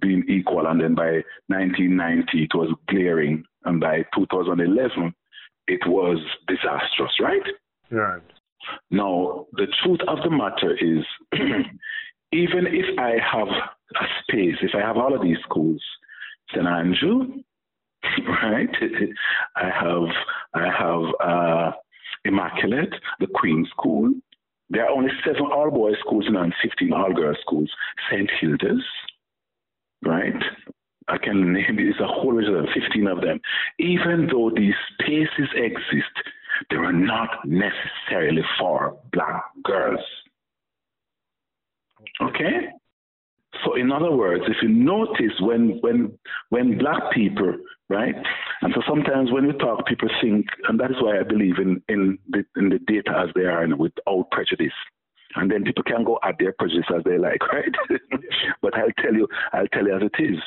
being 0.00 0.24
equal, 0.28 0.66
and 0.66 0.80
then 0.80 0.94
by 0.94 1.22
1990 1.48 2.44
it 2.44 2.54
was 2.54 2.74
glaring, 2.88 3.44
and 3.64 3.80
by 3.80 4.04
2011 4.14 5.14
it 5.68 5.80
was 5.86 6.18
disastrous, 6.46 7.12
right? 7.20 7.42
Right. 7.90 8.22
Now 8.90 9.46
the 9.52 9.66
truth 9.82 10.00
of 10.08 10.18
the 10.24 10.30
matter 10.30 10.76
is, 10.76 11.04
even 12.32 12.66
if 12.66 12.98
I 12.98 13.16
have 13.32 13.48
a 13.48 14.06
space, 14.22 14.56
if 14.62 14.74
I 14.74 14.80
have 14.80 14.96
all 14.96 15.14
of 15.14 15.22
these 15.22 15.38
schools, 15.42 15.82
St 16.50 16.66
Andrew, 16.66 17.42
right? 18.42 18.70
I 19.56 19.70
have 19.70 20.08
I 20.54 20.66
have 20.66 21.02
uh, 21.20 21.72
Immaculate, 22.24 22.94
the 23.20 23.26
Queen 23.34 23.66
School. 23.70 24.12
There 24.68 24.84
are 24.84 24.90
only 24.90 25.10
seven 25.24 25.42
all 25.42 25.70
boys 25.70 25.94
schools 26.00 26.26
and 26.26 26.52
15 26.62 26.92
all 26.92 27.12
girls 27.12 27.36
schools. 27.40 27.70
St. 28.10 28.28
Hilda's, 28.40 28.82
right? 30.06 30.42
I 31.08 31.18
can 31.18 31.52
name 31.52 31.78
it's 31.78 32.00
a 32.00 32.06
whole 32.06 32.34
list 32.36 32.48
of 32.48 32.54
them, 32.54 32.66
15 32.74 33.06
of 33.06 33.20
them. 33.20 33.40
Even 33.78 34.28
though 34.30 34.50
these 34.54 34.74
spaces 34.94 35.48
exist, 35.54 36.14
they 36.70 36.76
are 36.76 36.92
not 36.92 37.28
necessarily 37.44 38.42
for 38.58 38.96
black 39.12 39.44
girls. 39.62 40.00
Okay? 42.20 42.68
So 43.64 43.74
in 43.74 43.90
other 43.92 44.12
words, 44.12 44.44
if 44.48 44.56
you 44.62 44.68
notice 44.68 45.32
when 45.40 45.78
when 45.80 46.18
when 46.50 46.78
black 46.78 47.12
people, 47.12 47.54
right? 47.88 48.14
And 48.62 48.72
so 48.74 48.82
sometimes 48.88 49.32
when 49.32 49.46
we 49.46 49.52
talk, 49.54 49.86
people 49.86 50.08
think, 50.20 50.46
and 50.68 50.78
that 50.80 50.90
is 50.90 50.96
why 51.00 51.18
I 51.18 51.22
believe 51.22 51.58
in 51.58 51.82
in 51.88 52.18
the 52.28 52.44
in 52.56 52.68
the 52.68 52.78
data 52.86 53.12
as 53.16 53.30
they 53.34 53.42
are 53.42 53.62
and 53.62 53.78
without 53.78 54.30
prejudice. 54.30 54.72
And 55.36 55.50
then 55.50 55.64
people 55.64 55.84
can 55.84 56.04
go 56.04 56.18
at 56.22 56.36
their 56.38 56.54
prejudice 56.58 56.86
as 56.94 57.04
they 57.04 57.18
like, 57.18 57.40
right? 57.52 57.74
but 58.62 58.74
I'll 58.74 59.02
tell 59.02 59.14
you, 59.14 59.28
I'll 59.52 59.68
tell 59.68 59.86
you 59.86 59.96
as 59.96 60.02
it 60.02 60.22
is. 60.22 60.38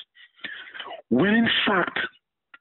When 1.09 1.33
in 1.33 1.47
fact, 1.67 1.97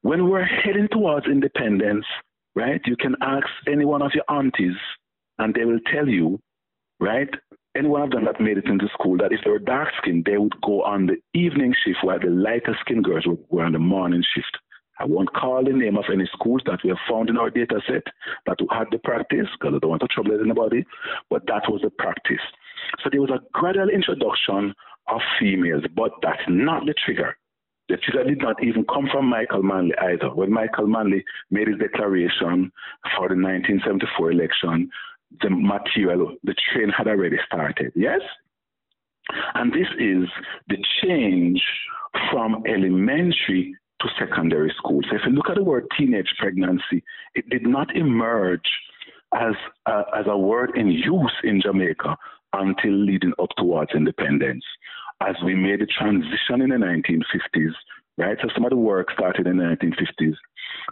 when 0.03 0.29
we're 0.29 0.45
heading 0.45 0.89
towards 0.91 1.27
independence, 1.27 2.07
right? 2.55 2.81
You 2.87 2.97
can 2.97 3.15
ask 3.21 3.47
any 3.67 3.85
one 3.85 4.03
of 4.03 4.13
your 4.15 4.25
aunties, 4.29 4.77
and 5.39 5.55
they 5.55 5.65
will 5.65 5.81
tell 5.93 6.09
you, 6.09 6.41
right? 7.01 7.29
any 7.79 7.89
one 7.89 8.03
of 8.03 8.11
them 8.11 8.25
that 8.25 8.41
made 8.41 8.59
it 8.59 8.67
into 8.67 8.89
school 8.93 9.17
that 9.19 9.33
if 9.33 9.41
they 9.45 9.51
were 9.51 9.59
dark 9.59 9.89
skinned, 9.99 10.25
they 10.25 10.37
would 10.37 10.61
go 10.63 10.83
on 10.83 11.07
the 11.07 11.17
evening 11.39 11.75
shift 11.85 11.99
while 12.03 12.19
the 12.19 12.29
lighter 12.29 12.77
skinned 12.81 13.05
girls 13.05 13.25
were 13.51 13.65
on 13.65 13.73
the 13.73 13.79
morning 13.79 14.23
shift. 14.35 14.59
I 14.99 15.05
won't 15.05 15.33
call 15.33 15.65
the 15.65 15.73
name 15.73 15.97
of 15.97 16.05
any 16.13 16.27
schools 16.33 16.63
that 16.67 16.81
we 16.83 16.91
have 16.91 16.99
found 17.09 17.31
in 17.31 17.39
our 17.39 17.51
data 17.51 17.81
set 17.87 18.05
that 18.47 18.59
had 18.71 18.89
the 18.91 18.99
practice 18.99 19.47
because 19.59 19.75
I 19.77 19.79
don't 19.79 19.91
want 19.91 20.03
to 20.03 20.09
trouble 20.09 20.39
anybody, 20.41 20.85
but 21.31 21.47
that 21.47 21.63
was 21.69 21.83
the 21.83 21.91
practice. 21.91 22.43
So 23.03 23.11
there 23.11 23.21
was 23.21 23.31
a 23.31 23.41
gradual 23.53 23.89
introduction 23.89 24.75
of 25.09 25.21
females, 25.39 25.85
but 25.95 26.13
that's 26.23 26.43
not 26.49 26.87
the 26.87 26.95
trigger. 27.05 27.37
The 27.89 27.97
trigger 27.97 28.29
did 28.29 28.43
not 28.43 28.63
even 28.63 28.85
come 28.85 29.09
from 29.11 29.27
Michael 29.27 29.63
Manley 29.63 29.95
either. 30.03 30.35
When 30.35 30.53
Michael 30.53 30.87
Manley 30.87 31.25
made 31.51 31.69
his 31.69 31.79
declaration 31.79 32.71
for 33.17 33.29
the 33.29 33.39
1974 33.39 34.33
election, 34.33 34.91
the 35.41 35.51
material, 35.51 36.37
the 36.45 36.55
train 36.73 36.91
had 36.91 37.09
already 37.09 37.39
started. 37.47 37.93
Yes? 37.95 38.21
And 39.55 39.73
this 39.73 39.89
is 39.99 40.29
the 40.69 40.77
change 41.03 41.63
from 42.31 42.63
elementary 42.67 43.75
to 44.01 44.09
secondary 44.19 44.73
school. 44.77 45.01
So 45.09 45.17
if 45.17 45.23
you 45.27 45.33
look 45.33 45.49
at 45.49 45.57
the 45.57 45.63
word 45.63 45.87
teenage 45.99 46.33
pregnancy, 46.39 47.03
it 47.35 47.49
did 47.49 47.67
not 47.67 47.95
emerge 47.97 48.69
as 49.35 49.55
a, 49.87 50.03
as 50.17 50.27
a 50.27 50.37
word 50.37 50.73
in 50.77 50.89
use 50.91 51.33
in 51.45 51.61
Jamaica 51.61 52.17
until 52.53 52.93
leading 52.93 53.33
up 53.41 53.51
towards 53.57 53.93
independence. 53.95 54.65
As 55.21 55.35
we 55.45 55.55
made 55.55 55.81
the 55.81 55.87
transition 55.87 56.63
in 56.63 56.71
the 56.71 56.77
1950s, 56.77 57.73
right? 58.17 58.39
So 58.41 58.49
some 58.55 58.65
of 58.65 58.71
the 58.71 58.77
work 58.77 59.09
started 59.13 59.47
in 59.47 59.57
the 59.57 59.65
1950s 59.65 60.37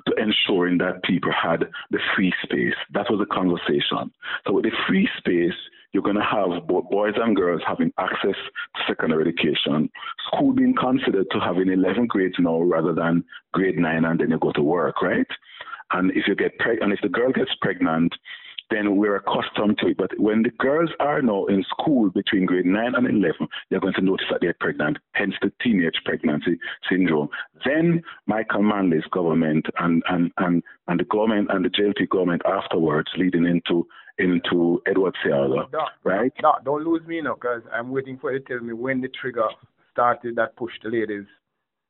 to 0.06 0.14
ensuring 0.16 0.78
that 0.78 1.02
people 1.04 1.30
had 1.32 1.64
the 1.90 1.98
free 2.14 2.32
space. 2.42 2.74
That 2.92 3.06
was 3.08 3.20
the 3.20 3.34
conversation. 3.34 4.10
So 4.46 4.52
with 4.52 4.64
the 4.64 4.72
free 4.88 5.08
space, 5.18 5.54
you're 5.96 6.02
going 6.02 6.14
to 6.14 6.22
have 6.22 6.66
both 6.66 6.90
boys 6.90 7.14
and 7.16 7.34
girls 7.34 7.62
having 7.66 7.90
access 7.98 8.36
to 8.74 8.82
secondary 8.86 9.22
education, 9.22 9.88
school 10.26 10.52
being 10.52 10.74
considered 10.78 11.26
to 11.30 11.40
having 11.40 11.70
11 11.70 12.08
grades 12.08 12.34
now 12.38 12.60
rather 12.60 12.92
than 12.92 13.24
grade 13.54 13.78
nine, 13.78 14.04
and 14.04 14.20
then 14.20 14.28
you 14.28 14.38
go 14.38 14.52
to 14.52 14.62
work, 14.62 15.00
right? 15.00 15.26
And 15.92 16.10
if 16.10 16.28
you 16.28 16.34
get 16.34 16.58
preg- 16.58 16.82
and 16.82 16.92
if 16.92 16.98
the 17.02 17.08
girl 17.08 17.32
gets 17.32 17.50
pregnant, 17.62 18.12
then 18.70 18.96
we're 18.96 19.16
accustomed 19.16 19.78
to 19.78 19.88
it. 19.88 19.96
But 19.96 20.18
when 20.18 20.42
the 20.42 20.50
girls 20.58 20.90
are 21.00 21.22
now 21.22 21.46
in 21.46 21.64
school 21.68 22.10
between 22.10 22.46
grade 22.46 22.66
9 22.66 22.94
and 22.94 23.06
11, 23.06 23.48
they're 23.70 23.80
going 23.80 23.94
to 23.94 24.00
notice 24.00 24.26
that 24.30 24.40
they're 24.40 24.56
pregnant, 24.58 24.98
hence 25.12 25.34
the 25.40 25.52
teenage 25.62 26.00
pregnancy 26.04 26.58
syndrome. 26.90 27.28
Then 27.64 28.02
Michael 28.26 28.62
Manley's 28.62 29.04
government 29.12 29.66
and, 29.78 30.02
and, 30.08 30.32
and, 30.38 30.62
and 30.88 31.00
the 31.00 31.04
government 31.04 31.48
and 31.50 31.64
the 31.64 31.70
JLP 31.70 32.08
government 32.08 32.42
afterwards 32.44 33.08
leading 33.16 33.46
into 33.46 33.86
into 34.18 34.80
Edward 34.86 35.14
Seaga, 35.22 35.66
right? 36.02 36.32
Doc, 36.40 36.64
don't 36.64 36.82
lose 36.82 37.06
me 37.06 37.20
now 37.20 37.34
because 37.34 37.60
I'm 37.70 37.90
waiting 37.90 38.16
for 38.18 38.32
you 38.32 38.38
to 38.38 38.44
tell 38.46 38.60
me 38.60 38.72
when 38.72 39.02
the 39.02 39.08
trigger 39.08 39.46
started 39.92 40.36
that 40.36 40.56
pushed 40.56 40.82
the 40.82 40.88
ladies 40.88 41.26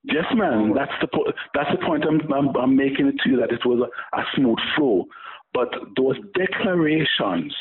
Yes, 0.07 0.25
man. 0.35 0.73
That's 0.75 0.93
the 1.01 1.09
po- 1.09 1.33
that's 1.53 1.71
the 1.73 1.85
point 1.85 2.05
I'm, 2.09 2.21
I'm, 2.33 2.57
I'm 2.57 2.77
making 2.77 3.09
it 3.09 3.17
to 3.25 3.31
you 3.31 3.37
that 3.41 3.51
it 3.51 3.65
was 3.65 3.89
a, 3.89 4.17
a 4.17 4.23
smooth 4.37 4.59
flow. 4.77 5.07
But 5.53 5.71
those 5.97 6.17
declarations, 6.35 7.55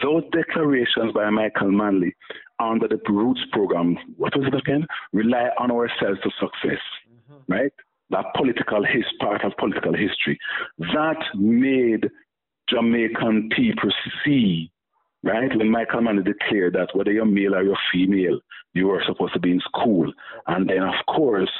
those 0.00 0.22
declarations 0.30 1.12
by 1.14 1.28
Michael 1.30 1.72
Manley 1.72 2.14
under 2.60 2.86
the 2.86 3.00
Roots 3.08 3.40
program, 3.52 3.96
what 4.16 4.36
was 4.36 4.46
it 4.46 4.54
again? 4.54 4.86
Rely 5.12 5.48
on 5.58 5.70
ourselves 5.70 6.20
to 6.22 6.30
success, 6.38 6.80
mm-hmm. 7.08 7.52
right? 7.52 7.72
That 8.10 8.26
political 8.36 8.84
his 8.84 9.04
part 9.20 9.44
of 9.44 9.52
political 9.56 9.94
history 9.94 10.38
that 10.78 11.18
made 11.34 12.08
Jamaican 12.68 13.50
people 13.56 13.90
see, 14.24 14.70
right? 15.22 15.56
When 15.56 15.70
Michael 15.70 16.00
Manley 16.00 16.22
declared 16.22 16.74
that 16.74 16.94
whether 16.94 17.12
you're 17.12 17.24
male 17.24 17.54
or 17.54 17.62
you're 17.62 17.78
female, 17.92 18.40
you 18.74 18.90
are 18.90 19.02
supposed 19.06 19.34
to 19.34 19.40
be 19.40 19.52
in 19.52 19.60
school. 19.60 20.12
And 20.46 20.68
then, 20.68 20.82
of 20.82 20.94
course, 21.06 21.50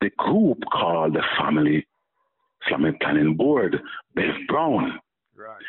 the 0.00 0.10
group 0.16 0.58
called 0.72 1.14
the 1.14 1.22
Family 1.38 1.86
Planning 3.00 3.36
Board, 3.36 3.80
Bev 4.14 4.34
Brown. 4.48 5.00
Right. 5.36 5.62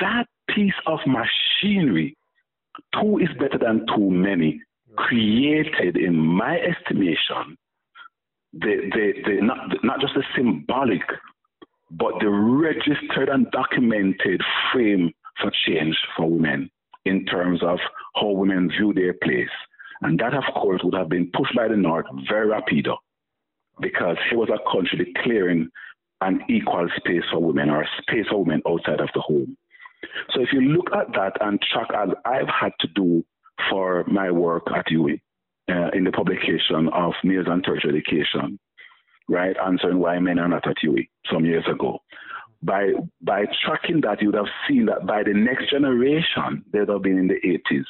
That 0.00 0.26
piece 0.48 0.74
of 0.86 0.98
machinery, 1.06 2.16
two 2.94 3.18
is 3.18 3.28
better 3.38 3.58
than 3.58 3.86
too 3.94 4.10
many, 4.10 4.60
created, 4.96 5.96
in 5.96 6.16
my 6.16 6.58
estimation, 6.58 7.56
the, 8.52 8.90
the, 8.92 9.12
the, 9.24 9.42
not, 9.42 9.58
not 9.82 10.00
just 10.00 10.14
the 10.14 10.22
symbolic, 10.36 11.02
but 11.90 12.14
the 12.20 12.28
registered 12.28 13.28
and 13.28 13.50
documented 13.50 14.40
frame 14.72 15.12
for 15.40 15.50
change 15.66 15.96
for 16.16 16.30
women 16.30 16.70
in 17.04 17.24
terms 17.26 17.62
of 17.62 17.78
how 18.14 18.30
women 18.30 18.68
view 18.68 18.92
their 18.92 19.14
place. 19.14 19.48
And 20.02 20.18
that, 20.20 20.34
of 20.34 20.44
course, 20.54 20.80
would 20.84 20.94
have 20.94 21.08
been 21.08 21.30
pushed 21.34 21.54
by 21.56 21.68
the 21.68 21.76
North 21.76 22.06
very 22.28 22.48
rapido 22.48 22.96
because 23.80 24.16
here 24.28 24.38
was 24.38 24.50
a 24.50 24.70
country 24.70 25.12
declaring 25.12 25.68
an 26.20 26.40
equal 26.48 26.88
space 26.96 27.22
for 27.30 27.40
women 27.40 27.70
or 27.70 27.82
a 27.82 27.88
space 28.02 28.26
for 28.30 28.44
women 28.44 28.62
outside 28.66 29.00
of 29.00 29.08
the 29.14 29.20
home. 29.20 29.56
So 30.34 30.40
if 30.40 30.48
you 30.52 30.60
look 30.60 30.90
at 30.94 31.12
that 31.14 31.32
and 31.40 31.60
track 31.60 31.88
as 31.94 32.10
I've 32.24 32.48
had 32.48 32.72
to 32.80 32.88
do 32.94 33.24
for 33.70 34.04
my 34.06 34.30
work 34.30 34.64
at 34.74 34.86
UWI 34.86 35.20
uh, 35.70 35.90
in 35.94 36.04
the 36.04 36.12
publication 36.12 36.88
of 36.92 37.12
Males 37.24 37.46
and 37.48 37.64
Tertiary 37.64 37.98
Education, 37.98 38.58
right, 39.28 39.56
answering 39.64 39.98
why 39.98 40.18
men 40.18 40.38
are 40.38 40.48
not 40.48 40.66
at 40.68 40.76
UWI 40.84 41.08
some 41.32 41.44
years 41.44 41.64
ago. 41.70 42.00
By 42.64 42.92
by 43.20 43.44
tracking 43.64 44.00
that, 44.02 44.20
you 44.20 44.28
would 44.28 44.36
have 44.36 44.52
seen 44.66 44.86
that 44.86 45.06
by 45.06 45.22
the 45.22 45.34
next 45.34 45.70
generation, 45.70 46.64
they'd 46.72 46.88
have 46.88 47.02
been 47.02 47.18
in 47.18 47.28
the 47.28 47.40
80s. 47.44 47.84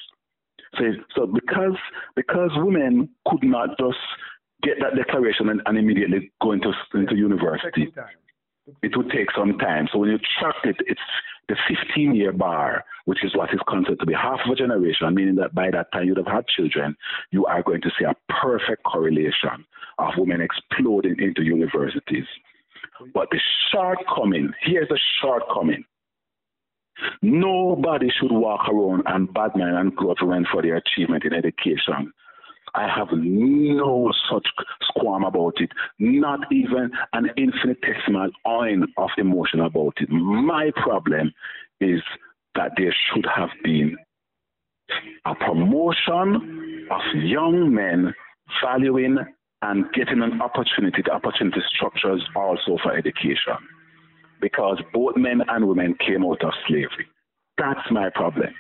So, 0.77 0.85
so 1.15 1.27
because 1.27 1.79
because 2.17 2.51
women 2.57 3.09
could 3.29 3.45
not 3.45 3.71
just 3.79 3.99
get 4.63 4.75
that 4.81 4.97
declaration 4.97 5.49
and, 5.49 5.63
and 5.67 5.79
immediately 5.79 6.33
go 6.43 6.53
into 6.53 6.73
into 6.95 7.15
university, 7.15 7.93
it 8.83 8.97
would 8.97 9.11
take 9.11 9.29
some 9.37 9.59
time. 9.59 9.89
So 9.93 9.99
when 9.99 10.11
you 10.11 10.19
track 10.41 10.57
it, 10.65 10.77
it's 10.87 11.01
the 11.49 11.57
15 11.69 12.15
year 12.15 12.33
bar, 12.33 12.85
which 13.05 13.25
is 13.25 13.37
what 13.37 13.53
is 13.53 13.61
considered 13.69 14.01
to 14.01 14.07
be 14.07 14.15
half 14.15 14.41
of 14.45 14.53
a 14.53 14.55
generation, 14.55 15.15
meaning 15.15 15.37
that 15.37 15.55
by 15.55 15.71
that 15.71 15.93
time 15.93 16.07
you'd 16.07 16.17
have 16.17 16.27
had 16.27 16.47
children, 16.49 16.97
you 17.31 17.45
are 17.47 17.63
going 17.63 17.83
to 17.83 17.91
see 17.99 18.05
a 18.05 18.15
perfect 18.33 18.83
correlation 18.85 19.65
of 19.99 20.15
women 20.17 20.41
exploding 20.41 21.17
into 21.19 21.43
universities. 21.43 22.27
But 23.13 23.29
the 23.31 23.41
shortcoming, 23.73 24.53
here's 24.63 24.89
the 24.89 24.99
shortcoming. 25.21 25.85
Nobody 27.23 28.09
should 28.09 28.31
walk 28.31 28.69
around 28.69 29.03
and 29.07 29.33
badman 29.33 29.75
and 29.75 29.97
go 29.97 30.15
to 30.15 30.27
run 30.27 30.47
for 30.51 30.63
their 30.63 30.77
achievement 30.77 31.25
in 31.25 31.33
education 31.33 32.13
I 32.75 32.89
have 32.89 33.09
no 33.13 34.13
such 34.31 34.47
squalm 34.83 35.23
about 35.23 35.55
it, 35.59 35.71
not 36.01 36.41
even 36.51 36.91
an 37.13 37.31
infinitesimal 37.37 38.31
oin 38.47 38.85
of 38.97 39.11
emotion 39.17 39.61
about 39.61 39.95
it. 39.99 40.11
My 40.11 40.73
problem 40.77 41.33
is 41.81 42.01
that 42.57 42.73
there 42.77 42.95
should 43.13 43.27
have 43.35 43.51
been 43.63 43.97
a 45.25 45.35
promotion 45.37 46.89
of 46.91 47.01
young 47.15 47.73
men 47.73 48.13
valuing 48.63 49.19
and 49.65 49.91
getting 49.93 50.23
an 50.23 50.41
opportunity. 50.43 51.03
The 51.05 51.13
opportunity 51.13 51.61
structures 51.75 52.23
also 52.37 52.79
for 52.83 52.95
education 52.95 53.59
because 54.41 54.81
both 54.93 55.17
men 55.17 55.43
and 55.49 55.67
women 55.67 55.97
came 56.07 56.25
out 56.25 56.43
of 56.45 56.53
slavery. 56.69 57.07
That's 57.57 57.91
my 57.91 58.11
problem. 58.11 58.55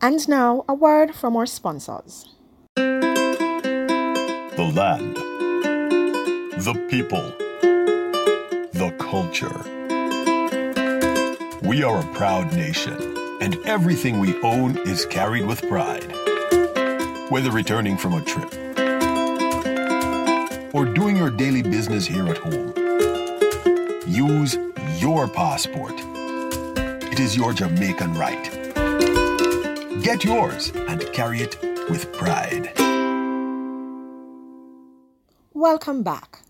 And 0.00 0.28
now, 0.28 0.64
a 0.68 0.74
word 0.74 1.14
from 1.14 1.36
our 1.36 1.46
sponsors 1.46 2.28
the 2.76 4.72
land, 4.74 5.16
the 6.66 6.74
people, 6.88 7.26
the 8.72 8.90
culture. 8.98 9.58
We 11.62 11.82
are 11.82 12.00
a 12.00 12.14
proud 12.14 12.54
nation, 12.54 12.96
and 13.40 13.56
everything 13.66 14.20
we 14.20 14.40
own 14.42 14.78
is 14.78 15.04
carried 15.06 15.46
with 15.46 15.60
pride. 15.68 16.10
Whether 17.28 17.50
returning 17.50 17.96
from 17.98 18.14
a 18.14 18.22
trip 18.22 18.54
or 20.76 20.84
doing 20.84 21.16
your 21.16 21.30
daily 21.30 21.62
business 21.62 22.04
here 22.04 22.28
at 22.28 22.36
home, 22.36 22.70
use 24.06 24.58
your 25.00 25.26
passport. 25.26 25.94
It 27.10 27.18
is 27.18 27.34
your 27.34 27.54
Jamaican 27.54 28.12
right. 28.12 28.44
Get 30.02 30.22
yours 30.22 30.72
and 30.76 31.00
carry 31.14 31.40
it 31.40 31.56
with 31.88 32.12
pride. 32.12 32.74
Welcome 35.54 36.02
back. 36.02 36.40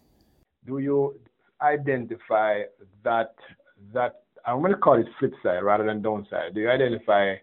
Do 0.66 0.78
you 0.80 1.20
identify 1.62 2.62
that 3.04 3.36
that 3.92 4.22
I'm 4.44 4.58
going 4.58 4.72
to 4.72 4.78
call 4.78 4.98
it 4.98 5.06
flip 5.20 5.34
side 5.40 5.62
rather 5.62 5.86
than 5.86 6.02
downside? 6.02 6.52
Do 6.52 6.60
you 6.62 6.68
identify 6.68 7.36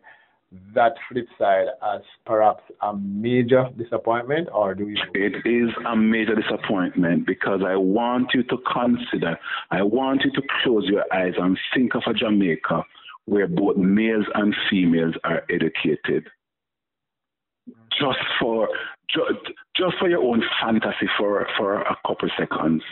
that 0.73 0.93
flip 1.09 1.27
side 1.37 1.67
as 1.93 2.01
perhaps 2.25 2.63
a 2.81 2.95
major 2.95 3.69
disappointment, 3.77 4.49
or 4.51 4.75
do 4.75 4.87
you? 4.87 4.97
It 5.13 5.45
is 5.45 5.69
a 5.87 5.95
major 5.95 6.35
disappointment 6.35 7.25
because 7.25 7.61
I 7.65 7.75
want 7.75 8.31
you 8.33 8.43
to 8.43 8.57
consider, 8.71 9.37
I 9.71 9.81
want 9.83 10.23
you 10.23 10.31
to 10.31 10.41
close 10.63 10.85
your 10.85 11.05
eyes 11.13 11.33
and 11.37 11.57
think 11.73 11.95
of 11.95 12.03
a 12.07 12.13
Jamaica 12.13 12.83
where 13.25 13.47
both 13.47 13.77
males 13.77 14.25
and 14.35 14.55
females 14.69 15.15
are 15.23 15.43
educated. 15.49 16.27
Just 17.99 18.19
for 18.39 18.67
just 19.09 19.53
just 19.75 19.95
for 19.99 20.09
your 20.09 20.23
own 20.23 20.43
fantasy 20.61 21.07
for, 21.17 21.47
for 21.57 21.81
a 21.81 21.95
couple 22.05 22.29
seconds, 22.37 22.83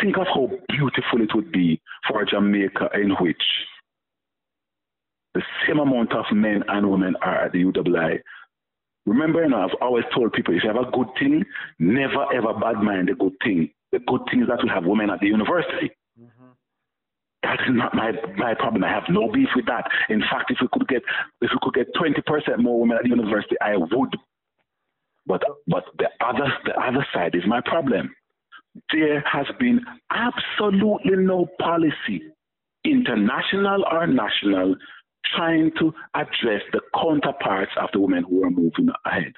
think 0.00 0.16
of 0.18 0.26
how 0.26 0.50
beautiful 0.68 1.20
it 1.20 1.34
would 1.34 1.50
be 1.50 1.80
for 2.06 2.22
a 2.22 2.26
Jamaica 2.26 2.90
in 2.94 3.10
which 3.20 3.42
the 5.36 5.42
same 5.66 5.78
amount 5.78 6.12
of 6.12 6.24
men 6.32 6.62
and 6.68 6.90
women 6.90 7.14
are 7.20 7.44
at 7.44 7.52
the 7.52 7.62
UWI. 7.64 8.20
Remember, 9.04 9.42
you 9.42 9.50
know, 9.50 9.62
I've 9.62 9.76
always 9.80 10.04
told 10.14 10.32
people 10.32 10.56
if 10.56 10.64
you 10.64 10.72
have 10.72 10.82
a 10.82 10.90
good 10.90 11.08
thing, 11.18 11.44
never 11.78 12.24
ever 12.34 12.54
bad 12.54 12.82
mind 12.82 13.08
the 13.08 13.14
good 13.14 13.34
thing. 13.44 13.70
The 13.92 14.00
good 14.00 14.22
thing 14.30 14.42
is 14.42 14.48
that 14.48 14.62
we 14.62 14.68
have 14.68 14.84
women 14.84 15.10
at 15.10 15.20
the 15.20 15.28
university. 15.28 15.92
Mm-hmm. 16.20 16.50
That 17.42 17.60
is 17.60 17.76
not 17.76 17.94
my 17.94 18.12
my 18.36 18.54
problem. 18.54 18.82
I 18.82 18.90
have 18.90 19.04
no 19.08 19.30
beef 19.30 19.48
with 19.54 19.66
that. 19.66 19.86
In 20.08 20.20
fact, 20.20 20.50
if 20.50 20.58
we 20.60 20.68
could 20.72 20.88
get 20.88 21.02
if 21.40 21.50
we 21.52 21.58
could 21.62 21.74
get 21.74 21.94
twenty 21.94 22.22
percent 22.26 22.58
more 22.58 22.80
women 22.80 22.96
at 22.96 23.04
the 23.04 23.10
university, 23.10 23.56
I 23.60 23.76
would 23.76 24.16
but 25.26 25.42
but 25.66 25.84
the 25.98 26.08
other 26.24 26.50
the 26.64 26.74
other 26.80 27.06
side 27.12 27.34
is 27.34 27.46
my 27.46 27.60
problem. 27.64 28.14
There 28.92 29.20
has 29.20 29.46
been 29.58 29.80
absolutely 30.10 31.16
no 31.16 31.46
policy, 31.60 32.22
international 32.84 33.84
or 33.90 34.06
national, 34.06 34.76
trying 35.34 35.70
to 35.78 35.92
address 36.14 36.62
the 36.72 36.80
counterparts 36.94 37.72
of 37.80 37.90
the 37.92 38.00
women 38.00 38.24
who 38.24 38.44
are 38.44 38.50
moving 38.50 38.88
ahead. 39.04 39.32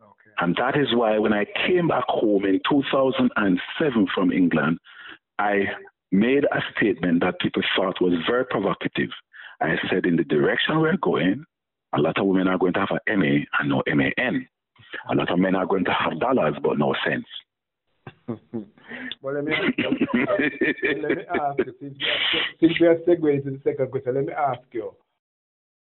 Okay. 0.00 0.30
And 0.38 0.56
that 0.56 0.76
is 0.76 0.94
why 0.94 1.18
when 1.18 1.32
I 1.32 1.44
came 1.66 1.88
back 1.88 2.04
home 2.08 2.44
in 2.44 2.60
2007 2.70 4.06
from 4.14 4.32
England, 4.32 4.78
I 5.38 5.64
made 6.12 6.44
a 6.44 6.60
statement 6.76 7.22
that 7.22 7.40
people 7.40 7.62
thought 7.76 8.00
was 8.00 8.14
very 8.28 8.44
provocative. 8.44 9.10
I 9.60 9.76
said, 9.90 10.06
in 10.06 10.16
the 10.16 10.24
direction 10.24 10.80
we're 10.80 10.96
going, 10.96 11.44
a 11.94 12.00
lot 12.00 12.18
of 12.18 12.26
women 12.26 12.48
are 12.48 12.58
going 12.58 12.72
to 12.74 12.80
have 12.80 12.98
an 13.06 13.18
MA 13.18 13.44
and 13.58 13.68
no 13.68 13.82
MAN. 13.86 14.46
A 15.10 15.14
lot 15.14 15.30
of 15.30 15.38
men 15.38 15.54
are 15.54 15.66
going 15.66 15.84
to 15.84 15.92
have 15.92 16.18
dollars 16.18 16.54
but 16.62 16.78
no 16.78 16.94
sense. 17.06 17.26
Well, 19.22 19.34
let 19.34 19.44
me, 19.44 19.52
let 19.52 21.16
me 21.16 21.24
ask 21.28 21.58
you, 21.58 21.74
since, 21.80 21.98
since 22.60 22.80
we 22.80 22.86
are 22.86 22.96
segueing 23.06 23.44
to 23.44 23.50
the 23.50 23.60
second 23.64 23.90
question, 23.90 24.14
let 24.14 24.24
me 24.24 24.32
ask 24.32 24.60
you. 24.72 24.94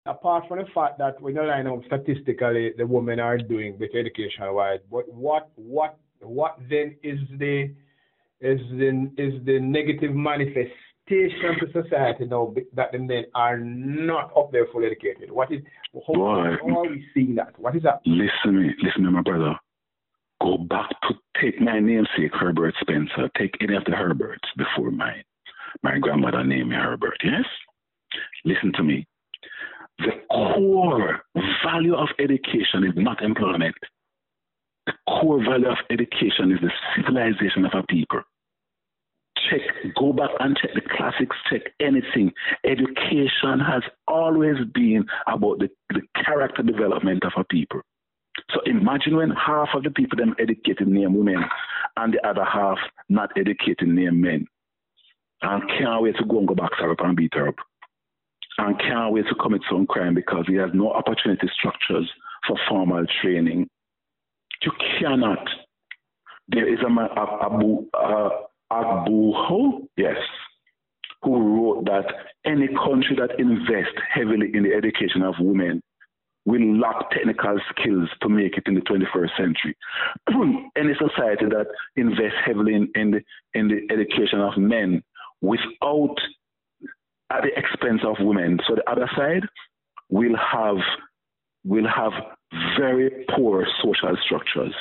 Apart 0.06 0.44
from 0.48 0.58
the 0.58 0.64
fact 0.74 0.98
that 0.98 1.20
we 1.20 1.32
know 1.32 1.44
line 1.44 1.66
up 1.66 1.80
statistically 1.86 2.72
the 2.78 2.86
women 2.86 3.20
are 3.20 3.36
doing 3.36 3.76
better 3.76 3.98
education 3.98 4.52
wise, 4.54 4.80
but 4.90 5.06
what 5.12 5.50
what 5.56 5.98
what 6.20 6.58
then 6.70 6.96
is 7.02 7.18
the 7.38 7.70
is 8.40 8.60
the 8.70 9.10
is 9.18 9.34
the 9.44 9.58
negative 9.60 10.14
manifest 10.14 10.72
expectation 11.10 11.56
to 11.60 11.82
society 11.82 12.26
now 12.26 12.54
that 12.74 12.92
the 12.92 12.98
men 12.98 13.24
are 13.34 13.58
not 13.58 14.30
up 14.36 14.52
there 14.52 14.66
fully 14.72 14.86
educated? 14.86 15.30
What 15.30 15.52
is 15.52 15.60
how, 16.06 16.14
Boy, 16.14 16.56
how 16.60 16.80
are 16.80 16.88
we 16.88 17.04
seeing 17.14 17.34
that? 17.36 17.58
What 17.58 17.76
is 17.76 17.82
that? 17.82 18.00
Listen 18.04 18.30
to 18.44 18.52
me, 18.52 18.70
listen 18.82 19.04
me, 19.04 19.10
my 19.10 19.22
brother. 19.22 19.54
Go 20.42 20.58
back 20.58 20.88
to 21.02 21.14
take 21.40 21.60
my 21.60 21.80
namesake, 21.80 22.32
Herbert 22.32 22.74
Spencer. 22.80 23.28
Take 23.36 23.56
any 23.60 23.74
of 23.74 23.84
the 23.84 23.92
Herberts 23.92 24.48
before 24.56 24.90
mine. 24.90 25.24
My 25.82 25.98
grandmother 25.98 26.44
named 26.44 26.70
me 26.70 26.76
Herbert, 26.76 27.18
yes? 27.22 27.44
Listen 28.44 28.72
to 28.74 28.82
me. 28.82 29.06
The 29.98 30.12
core 30.30 31.20
value 31.64 31.94
of 31.94 32.08
education 32.18 32.84
is 32.84 32.94
not 32.96 33.22
employment. 33.22 33.74
The 34.86 34.92
core 35.08 35.42
value 35.44 35.68
of 35.68 35.78
education 35.90 36.52
is 36.52 36.60
the 36.60 36.70
civilization 36.96 37.64
of 37.64 37.72
a 37.74 37.82
people 37.88 38.22
check, 39.50 39.60
go 39.96 40.12
back 40.12 40.30
and 40.40 40.56
check 40.56 40.70
the 40.74 40.80
classics, 40.80 41.36
check 41.50 41.62
anything. 41.80 42.32
Education 42.64 43.60
has 43.60 43.82
always 44.06 44.56
been 44.74 45.04
about 45.26 45.58
the, 45.58 45.68
the 45.90 46.02
character 46.24 46.62
development 46.62 47.24
of 47.24 47.32
a 47.36 47.44
people. 47.44 47.80
So 48.50 48.60
imagine 48.64 49.16
when 49.16 49.30
half 49.30 49.68
of 49.74 49.82
the 49.82 49.90
people 49.90 50.16
them 50.16 50.34
educated 50.38 50.88
near 50.88 51.10
women 51.10 51.44
and 51.96 52.14
the 52.14 52.26
other 52.26 52.44
half 52.44 52.78
not 53.08 53.30
educated 53.36 53.88
near 53.88 54.12
men. 54.12 54.46
And 55.42 55.62
can't 55.68 56.02
wait 56.02 56.16
to 56.16 56.24
go 56.24 56.38
and 56.38 56.48
go 56.48 56.54
back 56.54 56.70
to 56.78 56.94
and 57.04 57.16
beat 57.16 57.34
her 57.34 57.48
up. 57.48 57.56
And 58.56 58.78
can't 58.78 59.12
wait 59.12 59.26
to 59.28 59.34
commit 59.34 59.60
some 59.70 59.86
crime 59.86 60.14
because 60.14 60.44
he 60.48 60.54
has 60.54 60.70
no 60.72 60.90
opportunity 60.90 61.48
structures 61.58 62.10
for 62.46 62.56
formal 62.68 63.04
training. 63.22 63.68
You 64.62 64.72
cannot. 64.98 65.46
There 66.48 66.66
is 66.72 66.80
a 66.84 66.90
man, 66.90 67.08
Abu, 67.16 67.86
uh, 67.94 68.30
Abu 68.70 69.86
yes, 69.96 70.16
who 71.22 71.38
wrote 71.38 71.84
that 71.84 72.06
any 72.44 72.68
country 72.68 73.16
that 73.16 73.38
invests 73.38 73.98
heavily 74.12 74.50
in 74.54 74.62
the 74.62 74.74
education 74.74 75.22
of 75.22 75.34
women 75.38 75.82
will 76.48 76.78
lack 76.78 77.10
technical 77.10 77.60
skills 77.70 78.08
to 78.22 78.28
make 78.30 78.56
it 78.56 78.62
in 78.66 78.74
the 78.74 78.80
21st 78.80 79.36
century. 79.36 79.76
any 80.76 80.94
society 80.94 81.44
that 81.44 81.66
invests 81.96 82.38
heavily 82.44 82.74
in, 82.74 82.88
in, 82.94 83.10
the, 83.10 83.20
in 83.52 83.68
the 83.68 83.80
education 83.92 84.40
of 84.40 84.56
men 84.56 85.02
without 85.42 86.16
at 87.30 87.42
the 87.42 87.50
expense 87.54 88.00
of 88.02 88.16
women. 88.20 88.58
So 88.66 88.76
the 88.76 88.90
other 88.90 89.10
side 89.14 89.42
will 90.08 90.36
have 90.36 90.78
will 91.64 91.86
have 91.86 92.12
very 92.78 93.26
poor 93.36 93.66
social 93.82 94.16
structures. 94.24 94.74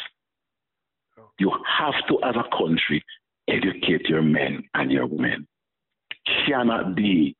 You 1.37 1.51
have 1.79 1.95
to, 2.07 2.17
as 2.23 2.35
a 2.37 2.57
country, 2.57 3.03
educate 3.49 4.07
your 4.07 4.21
men 4.21 4.63
and 4.73 4.89
your 4.89 5.05
women. 5.05 5.45
Cannot 6.47 6.95
be 6.95 7.35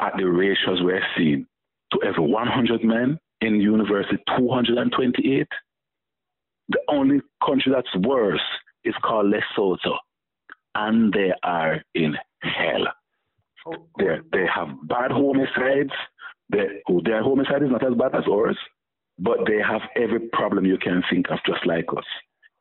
at 0.00 0.12
the 0.18 0.24
ratios 0.24 0.82
we're 0.82 1.00
seeing 1.16 1.46
to 1.92 2.02
every 2.06 2.26
100 2.26 2.84
men 2.84 3.18
in 3.44 3.60
university 3.60 4.16
228. 4.38 5.46
The 6.68 6.78
only 6.88 7.20
country 7.44 7.72
that's 7.72 8.06
worse 8.06 8.40
is 8.84 8.94
called 9.02 9.32
Lesotho, 9.32 9.96
and 10.74 11.12
they 11.12 11.32
are 11.42 11.82
in 11.94 12.16
hell. 12.42 12.86
Oh, 13.66 13.86
they 13.98 14.18
they 14.32 14.46
have 14.54 14.68
bad 14.88 15.10
homicides. 15.10 15.92
They, 16.50 16.66
oh, 16.88 17.00
their 17.04 17.22
homicide 17.22 17.62
is 17.62 17.70
not 17.70 17.86
as 17.86 17.94
bad 17.94 18.14
as 18.14 18.24
ours, 18.30 18.58
but 19.18 19.38
they 19.46 19.58
have 19.58 19.82
every 19.96 20.20
problem 20.32 20.66
you 20.66 20.78
can 20.78 21.02
think 21.10 21.26
of, 21.30 21.38
just 21.46 21.66
like 21.66 21.86
us. 21.96 22.04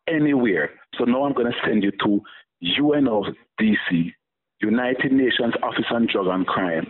Anywhere. 0.08 0.72
So 0.98 1.06
now 1.06 1.24
I'm 1.26 1.34
going 1.34 1.52
to 1.52 1.60
send 1.65 1.84
you 1.84 1.91
to 2.04 2.22
UNODC, 2.63 4.13
United 4.62 5.12
Nations 5.12 5.54
Office 5.62 5.86
on 5.91 6.08
Drug 6.12 6.28
and 6.28 6.48
Crime, 6.48 6.88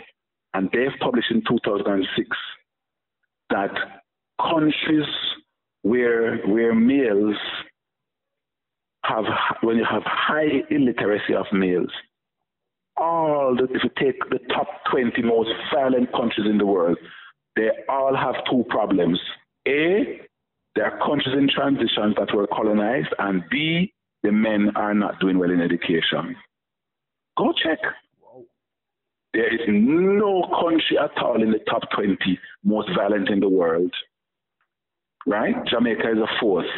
and 0.53 0.69
they've 0.71 0.99
published 0.99 1.31
in 1.31 1.43
2006 1.47 2.29
that 3.53 3.71
countries 4.41 5.07
where 5.83 6.37
where 6.47 6.73
males 6.73 7.37
have 9.03 9.25
when 9.61 9.77
you 9.77 9.85
have 9.89 10.03
high 10.05 10.63
illiteracy 10.69 11.35
of 11.35 11.45
males, 11.53 11.91
all 12.97 13.55
the, 13.55 13.65
if 13.65 13.83
you 13.83 13.91
take 13.97 14.17
the 14.29 14.39
top 14.53 14.67
20 14.91 15.21
most 15.21 15.49
violent 15.73 16.11
countries 16.13 16.47
in 16.49 16.57
the 16.57 16.65
world, 16.65 16.97
they 17.55 17.69
all 17.89 18.15
have 18.15 18.35
two 18.49 18.65
problems. 18.69 19.19
A, 19.67 20.21
there 20.75 20.85
are 20.85 20.97
countries 21.05 21.35
in 21.37 21.47
transitions 21.47 22.15
that 22.17 22.33
were 22.33 22.47
colonized, 22.47 23.13
and 23.19 23.43
B, 23.51 23.93
the 24.23 24.31
men 24.31 24.71
are 24.75 24.93
not 24.93 25.19
doing 25.19 25.37
well 25.37 25.51
in 25.51 25.61
education. 25.61 26.35
Go 27.37 27.53
check. 27.63 27.79
There 29.33 29.51
is 29.51 29.61
no 29.67 30.43
country 30.61 30.97
at 31.01 31.17
all 31.21 31.41
in 31.41 31.51
the 31.51 31.59
top 31.69 31.81
20 31.95 32.17
most 32.63 32.89
violent 32.95 33.29
in 33.29 33.39
the 33.39 33.49
world. 33.49 33.91
Right? 35.25 35.55
Jamaica 35.65 36.11
is 36.11 36.17
a 36.19 36.27
fourth, 36.39 36.69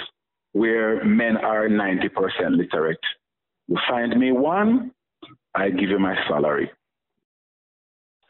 where 0.54 1.04
men 1.04 1.36
are 1.38 1.68
90% 1.68 2.10
literate. 2.52 3.00
You 3.68 3.78
find 3.89 4.18
me 4.18 4.32
one, 4.32 4.91
I 5.54 5.70
give 5.70 5.89
you 5.89 6.00
my 6.00 6.15
salary. 6.30 6.72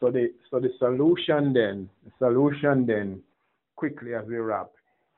So 0.00 0.10
the 0.10 0.32
so 0.50 0.60
the 0.60 0.70
solution 0.78 1.52
then, 1.52 1.88
the 2.04 2.10
solution 2.18 2.86
then, 2.86 3.22
quickly 3.76 4.14
as 4.14 4.26
we 4.26 4.36
wrap, 4.36 4.70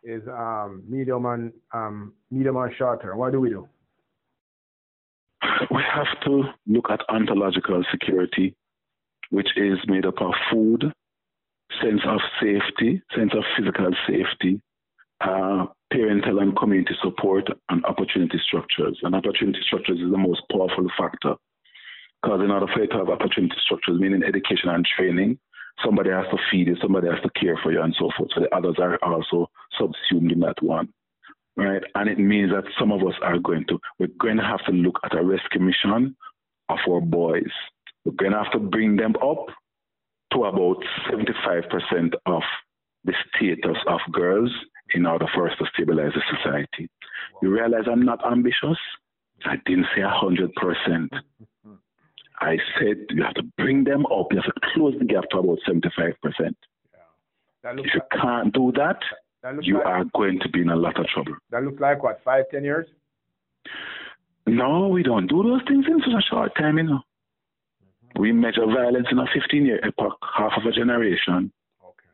is 0.04 0.22
um, 0.28 0.82
medium 0.86 1.26
and 1.26 1.52
um, 1.72 2.12
medium 2.30 2.56
and 2.56 2.72
short 2.76 3.02
term. 3.02 3.18
What 3.18 3.32
do 3.32 3.40
we 3.40 3.50
do? 3.50 3.68
We 5.70 5.82
have 5.82 6.20
to 6.24 6.44
look 6.66 6.90
at 6.90 7.00
ontological 7.08 7.84
security 7.90 8.54
which 9.30 9.48
is 9.56 9.78
made 9.86 10.06
up 10.06 10.20
of 10.20 10.32
food, 10.50 10.92
sense 11.82 12.00
of 12.06 12.20
safety, 12.40 13.02
sense 13.14 13.32
of 13.34 13.44
physical 13.56 13.90
safety, 14.06 14.60
uh, 15.20 15.66
parental 15.90 16.38
and 16.38 16.56
community 16.56 16.94
support, 17.02 17.48
and 17.68 17.84
opportunity 17.84 18.38
structures. 18.46 18.98
And 19.02 19.14
opportunity 19.14 19.60
structures 19.66 19.98
is 19.98 20.10
the 20.10 20.18
most 20.18 20.42
powerful 20.50 20.86
factor 20.98 21.34
because 22.22 22.40
in 22.42 22.50
order 22.50 22.66
for 22.72 22.80
you 22.80 22.88
to 22.88 22.96
have 22.98 23.08
opportunity 23.08 23.54
structures, 23.64 24.00
meaning 24.00 24.22
education 24.22 24.70
and 24.70 24.84
training, 24.96 25.38
somebody 25.84 26.10
has 26.10 26.24
to 26.30 26.38
feed 26.50 26.66
you, 26.66 26.76
somebody 26.82 27.08
has 27.08 27.20
to 27.22 27.30
care 27.40 27.58
for 27.62 27.72
you, 27.72 27.80
and 27.80 27.94
so 27.98 28.10
forth. 28.16 28.30
So 28.34 28.40
the 28.40 28.54
others 28.54 28.76
are 28.78 28.98
also 29.02 29.48
subsumed 29.78 30.32
in 30.32 30.40
that 30.40 30.60
one. 30.62 30.88
Right? 31.56 31.82
And 31.94 32.08
it 32.08 32.18
means 32.18 32.52
that 32.52 32.64
some 32.78 32.92
of 32.92 33.02
us 33.02 33.14
are 33.22 33.38
going 33.38 33.64
to, 33.68 33.78
we're 33.98 34.08
going 34.20 34.36
to 34.36 34.44
have 34.44 34.64
to 34.66 34.72
look 34.72 34.98
at 35.04 35.16
a 35.16 35.24
rescue 35.24 35.60
mission 35.60 36.16
of 36.68 36.78
our 36.88 37.00
boys 37.00 37.50
we're 38.08 38.14
going 38.14 38.32
to 38.32 38.42
have 38.42 38.52
to 38.52 38.58
bring 38.58 38.96
them 38.96 39.14
up 39.22 39.46
to 40.32 40.44
about 40.44 40.82
75% 41.10 42.14
of 42.26 42.42
the 43.04 43.12
status 43.36 43.76
of 43.86 44.00
girls 44.12 44.50
in 44.94 45.04
order 45.04 45.26
for 45.34 45.48
us 45.48 45.56
to 45.58 45.66
stabilize 45.74 46.12
the 46.14 46.22
society. 46.36 46.88
You 47.42 47.50
realize 47.50 47.84
I'm 47.90 48.04
not 48.04 48.24
ambitious? 48.24 48.78
I 49.44 49.56
didn't 49.66 49.86
say 49.94 50.00
100%. 50.00 51.08
I 52.40 52.56
said 52.78 52.96
you 53.10 53.22
have 53.24 53.34
to 53.34 53.42
bring 53.58 53.84
them 53.84 54.06
up. 54.06 54.28
You 54.30 54.40
have 54.42 54.54
to 54.54 54.60
close 54.74 54.94
the 54.98 55.04
gap 55.04 55.24
to 55.30 55.38
about 55.38 55.58
75%. 55.68 56.14
Yeah. 56.32 57.72
If 57.72 57.94
you 57.94 58.00
like, 58.00 58.22
can't 58.22 58.54
do 58.54 58.72
that, 58.76 59.00
that 59.42 59.62
you 59.64 59.78
like, 59.78 59.86
are 59.86 60.04
going 60.14 60.38
to 60.40 60.48
be 60.48 60.62
in 60.62 60.70
a 60.70 60.76
lot 60.76 60.98
of 60.98 61.06
trouble. 61.08 61.34
That 61.50 61.64
looks 61.64 61.80
like 61.80 62.02
what, 62.02 62.22
five, 62.24 62.44
ten 62.50 62.64
years? 62.64 62.86
No, 64.46 64.88
we 64.88 65.02
don't 65.02 65.26
do 65.26 65.42
those 65.42 65.60
things 65.68 65.84
in 65.86 66.00
such 66.00 66.14
a 66.16 66.22
short 66.30 66.56
time, 66.56 66.78
you 66.78 66.84
know. 66.84 67.00
We 68.16 68.32
measure 68.32 68.66
violence 68.66 69.06
in 69.10 69.18
a 69.18 69.26
15 69.32 69.66
year 69.66 69.80
epoch, 69.84 70.18
half 70.36 70.52
of 70.56 70.64
a 70.66 70.72
generation. 70.72 71.52
Okay. 71.82 72.08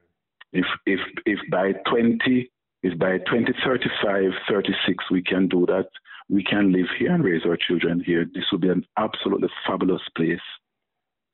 If, 0.52 0.66
if, 0.86 1.00
if 1.26 1.38
by 1.50 1.72
20, 1.88 2.50
if 2.82 2.98
by 2.98 3.18
2035, 3.18 4.32
36, 4.48 5.04
we 5.10 5.22
can 5.22 5.48
do 5.48 5.66
that, 5.66 5.88
we 6.28 6.42
can 6.42 6.72
live 6.72 6.86
here 6.98 7.12
and 7.12 7.24
raise 7.24 7.42
our 7.46 7.56
children 7.56 8.02
here. 8.04 8.24
This 8.34 8.44
would 8.52 8.62
be 8.62 8.68
an 8.68 8.84
absolutely 8.98 9.48
fabulous 9.66 10.02
place. 10.16 10.40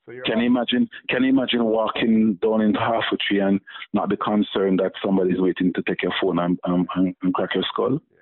So 0.07 0.12
can 0.25 0.40
you 0.40 0.46
imagine? 0.46 0.88
Can 1.09 1.23
you 1.23 1.31
imagine 1.31 1.64
walking 1.64 2.38
down 2.42 2.61
into 2.61 2.81
Half 2.81 3.05
Way 3.12 3.18
Tree 3.29 3.40
and 3.40 3.61
not 3.92 4.09
be 4.09 4.16
concerned 4.16 4.81
that 4.81 4.92
somebody's 5.05 5.40
waiting 5.40 5.73
to 5.75 5.83
take 5.83 6.03
your 6.03 6.12
phone 6.20 6.38
and, 6.38 6.59
um, 6.64 6.87
and, 6.96 7.14
and 7.23 7.35
crack 7.35 7.51
your 7.55 7.64
skull? 7.73 8.01
Yes. 8.11 8.20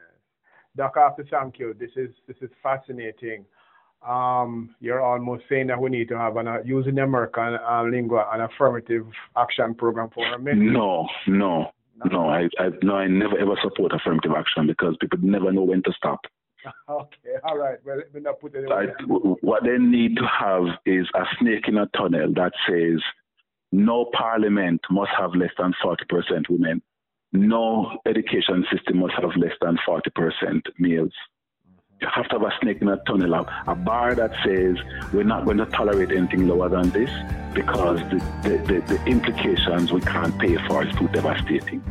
Doc, 0.77 0.95
I 0.97 1.05
have 1.05 1.17
to 1.17 1.25
thank 1.25 1.59
you. 1.59 1.75
This 1.79 1.91
is 1.97 2.11
this 2.27 2.37
is 2.43 2.51
fascinating 2.63 3.45
um, 4.07 4.75
you're 4.81 5.03
almost 5.03 5.45
saying 5.49 5.67
that 5.69 5.81
we 5.81 5.91
need 5.91 6.09
to 6.09 6.19
have 6.19 6.37
an, 6.37 6.49
uh, 6.49 6.59
using 6.65 6.99
American 6.99 7.59
uh, 7.69 7.83
lingua 7.83 8.29
an 8.33 8.43
affirmative 8.43 9.07
action 9.37 9.75
program 9.75 10.09
for 10.15 10.39
men. 10.39 10.73
No, 10.73 11.09
no, 11.27 11.71
no. 12.05 12.29
I, 12.29 12.49
I 12.59 12.71
no, 12.83 12.97
I 12.97 13.09
never 13.09 13.39
ever 13.39 13.57
support 13.63 13.93
affirmative 13.93 14.33
action 14.37 14.67
because 14.67 14.97
people 15.01 15.19
never 15.23 15.53
know 15.53 15.63
when 15.63 15.83
to 15.83 15.93
stop. 15.97 16.21
Okay, 16.89 17.37
all 17.45 17.57
right. 17.57 17.79
Well, 17.85 17.99
let 17.99 18.13
me 18.13 18.21
not 18.21 18.41
put. 18.41 18.55
I, 18.57 18.87
what 19.07 19.63
they 19.63 19.79
need 19.79 20.17
to 20.17 20.27
have 20.27 20.65
is 20.85 21.07
a 21.15 21.23
snake 21.39 21.69
in 21.69 21.79
a 21.79 21.87
tunnel 21.97 22.33
that 22.35 22.53
says 22.69 23.01
no 23.71 24.11
parliament 24.13 24.81
must 24.91 25.11
have 25.17 25.35
less 25.35 25.53
than 25.57 25.73
40% 25.83 26.51
women. 26.51 26.83
No 27.33 27.99
education 28.07 28.67
system 28.73 28.99
must 28.99 29.15
have 29.15 29.31
less 29.37 29.53
than 29.63 29.79
40% 29.87 30.63
males 30.79 31.13
you 32.01 32.07
have 32.09 32.29
to 32.29 32.39
have 32.39 32.43
a 32.43 32.53
snake 32.61 32.81
in 32.81 32.89
a 32.89 32.97
tunnel, 33.05 33.35
a, 33.35 33.65
a 33.67 33.75
bar 33.75 34.15
that 34.15 34.31
says 34.45 34.77
we're 35.13 35.25
not 35.25 35.45
going 35.45 35.59
to 35.59 35.67
tolerate 35.67 36.13
anything 36.13 36.47
lower 36.47 36.69
than 36.69 36.91
this 36.91 37.11
because 37.55 37.99
the, 38.11 38.23
the, 38.45 38.59
the, 38.67 38.95
the 38.95 39.05
implications 39.07 39.93
we 39.93 40.01
can't 40.03 40.39
pay 40.39 40.57
for 40.69 40.85
is 40.85 40.95
too 40.95 41.09
devastating. 41.09 41.83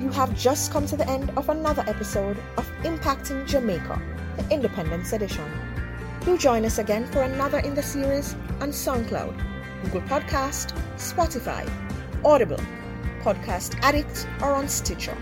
You 0.00 0.10
have 0.10 0.36
just 0.36 0.72
come 0.72 0.86
to 0.86 0.96
the 0.96 1.08
end 1.08 1.30
of 1.36 1.48
another 1.48 1.84
episode 1.86 2.36
of 2.56 2.68
Impacting 2.82 3.46
Jamaica, 3.46 4.02
the 4.36 4.52
Independence 4.52 5.12
Edition. 5.12 5.48
Do 6.22 6.36
join 6.36 6.64
us 6.64 6.78
again 6.78 7.06
for 7.06 7.22
another 7.22 7.58
in 7.58 7.74
the 7.74 7.82
series 7.82 8.34
on 8.60 8.70
SoundCloud, 8.70 9.40
Google 9.84 10.00
Podcast, 10.02 10.76
Spotify, 10.96 11.70
Audible, 12.24 12.60
Podcast 13.22 13.78
Addict, 13.82 14.26
or 14.42 14.52
on 14.52 14.68
Stitcher. 14.68 15.16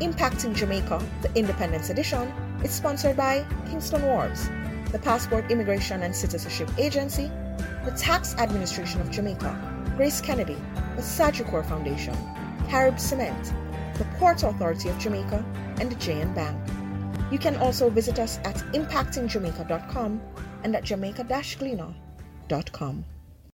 Impacting 0.00 0.54
Jamaica, 0.54 1.02
the 1.22 1.34
Independence 1.34 1.88
Edition, 1.88 2.30
is 2.64 2.72
sponsored 2.72 3.16
by 3.16 3.44
Kingston 3.68 4.02
Wharves. 4.02 4.48
the 4.94 4.98
Passport 5.00 5.50
Immigration 5.50 6.04
and 6.04 6.14
Citizenship 6.14 6.70
Agency, 6.78 7.28
the 7.84 7.90
Tax 7.98 8.36
Administration 8.36 9.00
of 9.00 9.10
Jamaica, 9.10 9.92
Grace 9.96 10.20
Kennedy, 10.20 10.56
the 10.94 11.02
Sagicor 11.02 11.68
Foundation, 11.68 12.16
Carib 12.68 13.00
Cement, 13.00 13.52
the 13.98 14.04
Port 14.18 14.44
Authority 14.44 14.88
of 14.88 14.96
Jamaica, 15.00 15.44
and 15.80 15.90
the 15.90 15.96
JN 15.96 16.32
Bank. 16.32 16.56
You 17.32 17.40
can 17.40 17.56
also 17.56 17.90
visit 17.90 18.20
us 18.20 18.38
at 18.44 18.54
impactingjamaica.com 18.72 20.20
and 20.62 20.76
at 20.76 20.84
jamaica-gleaner.com. 20.84 23.04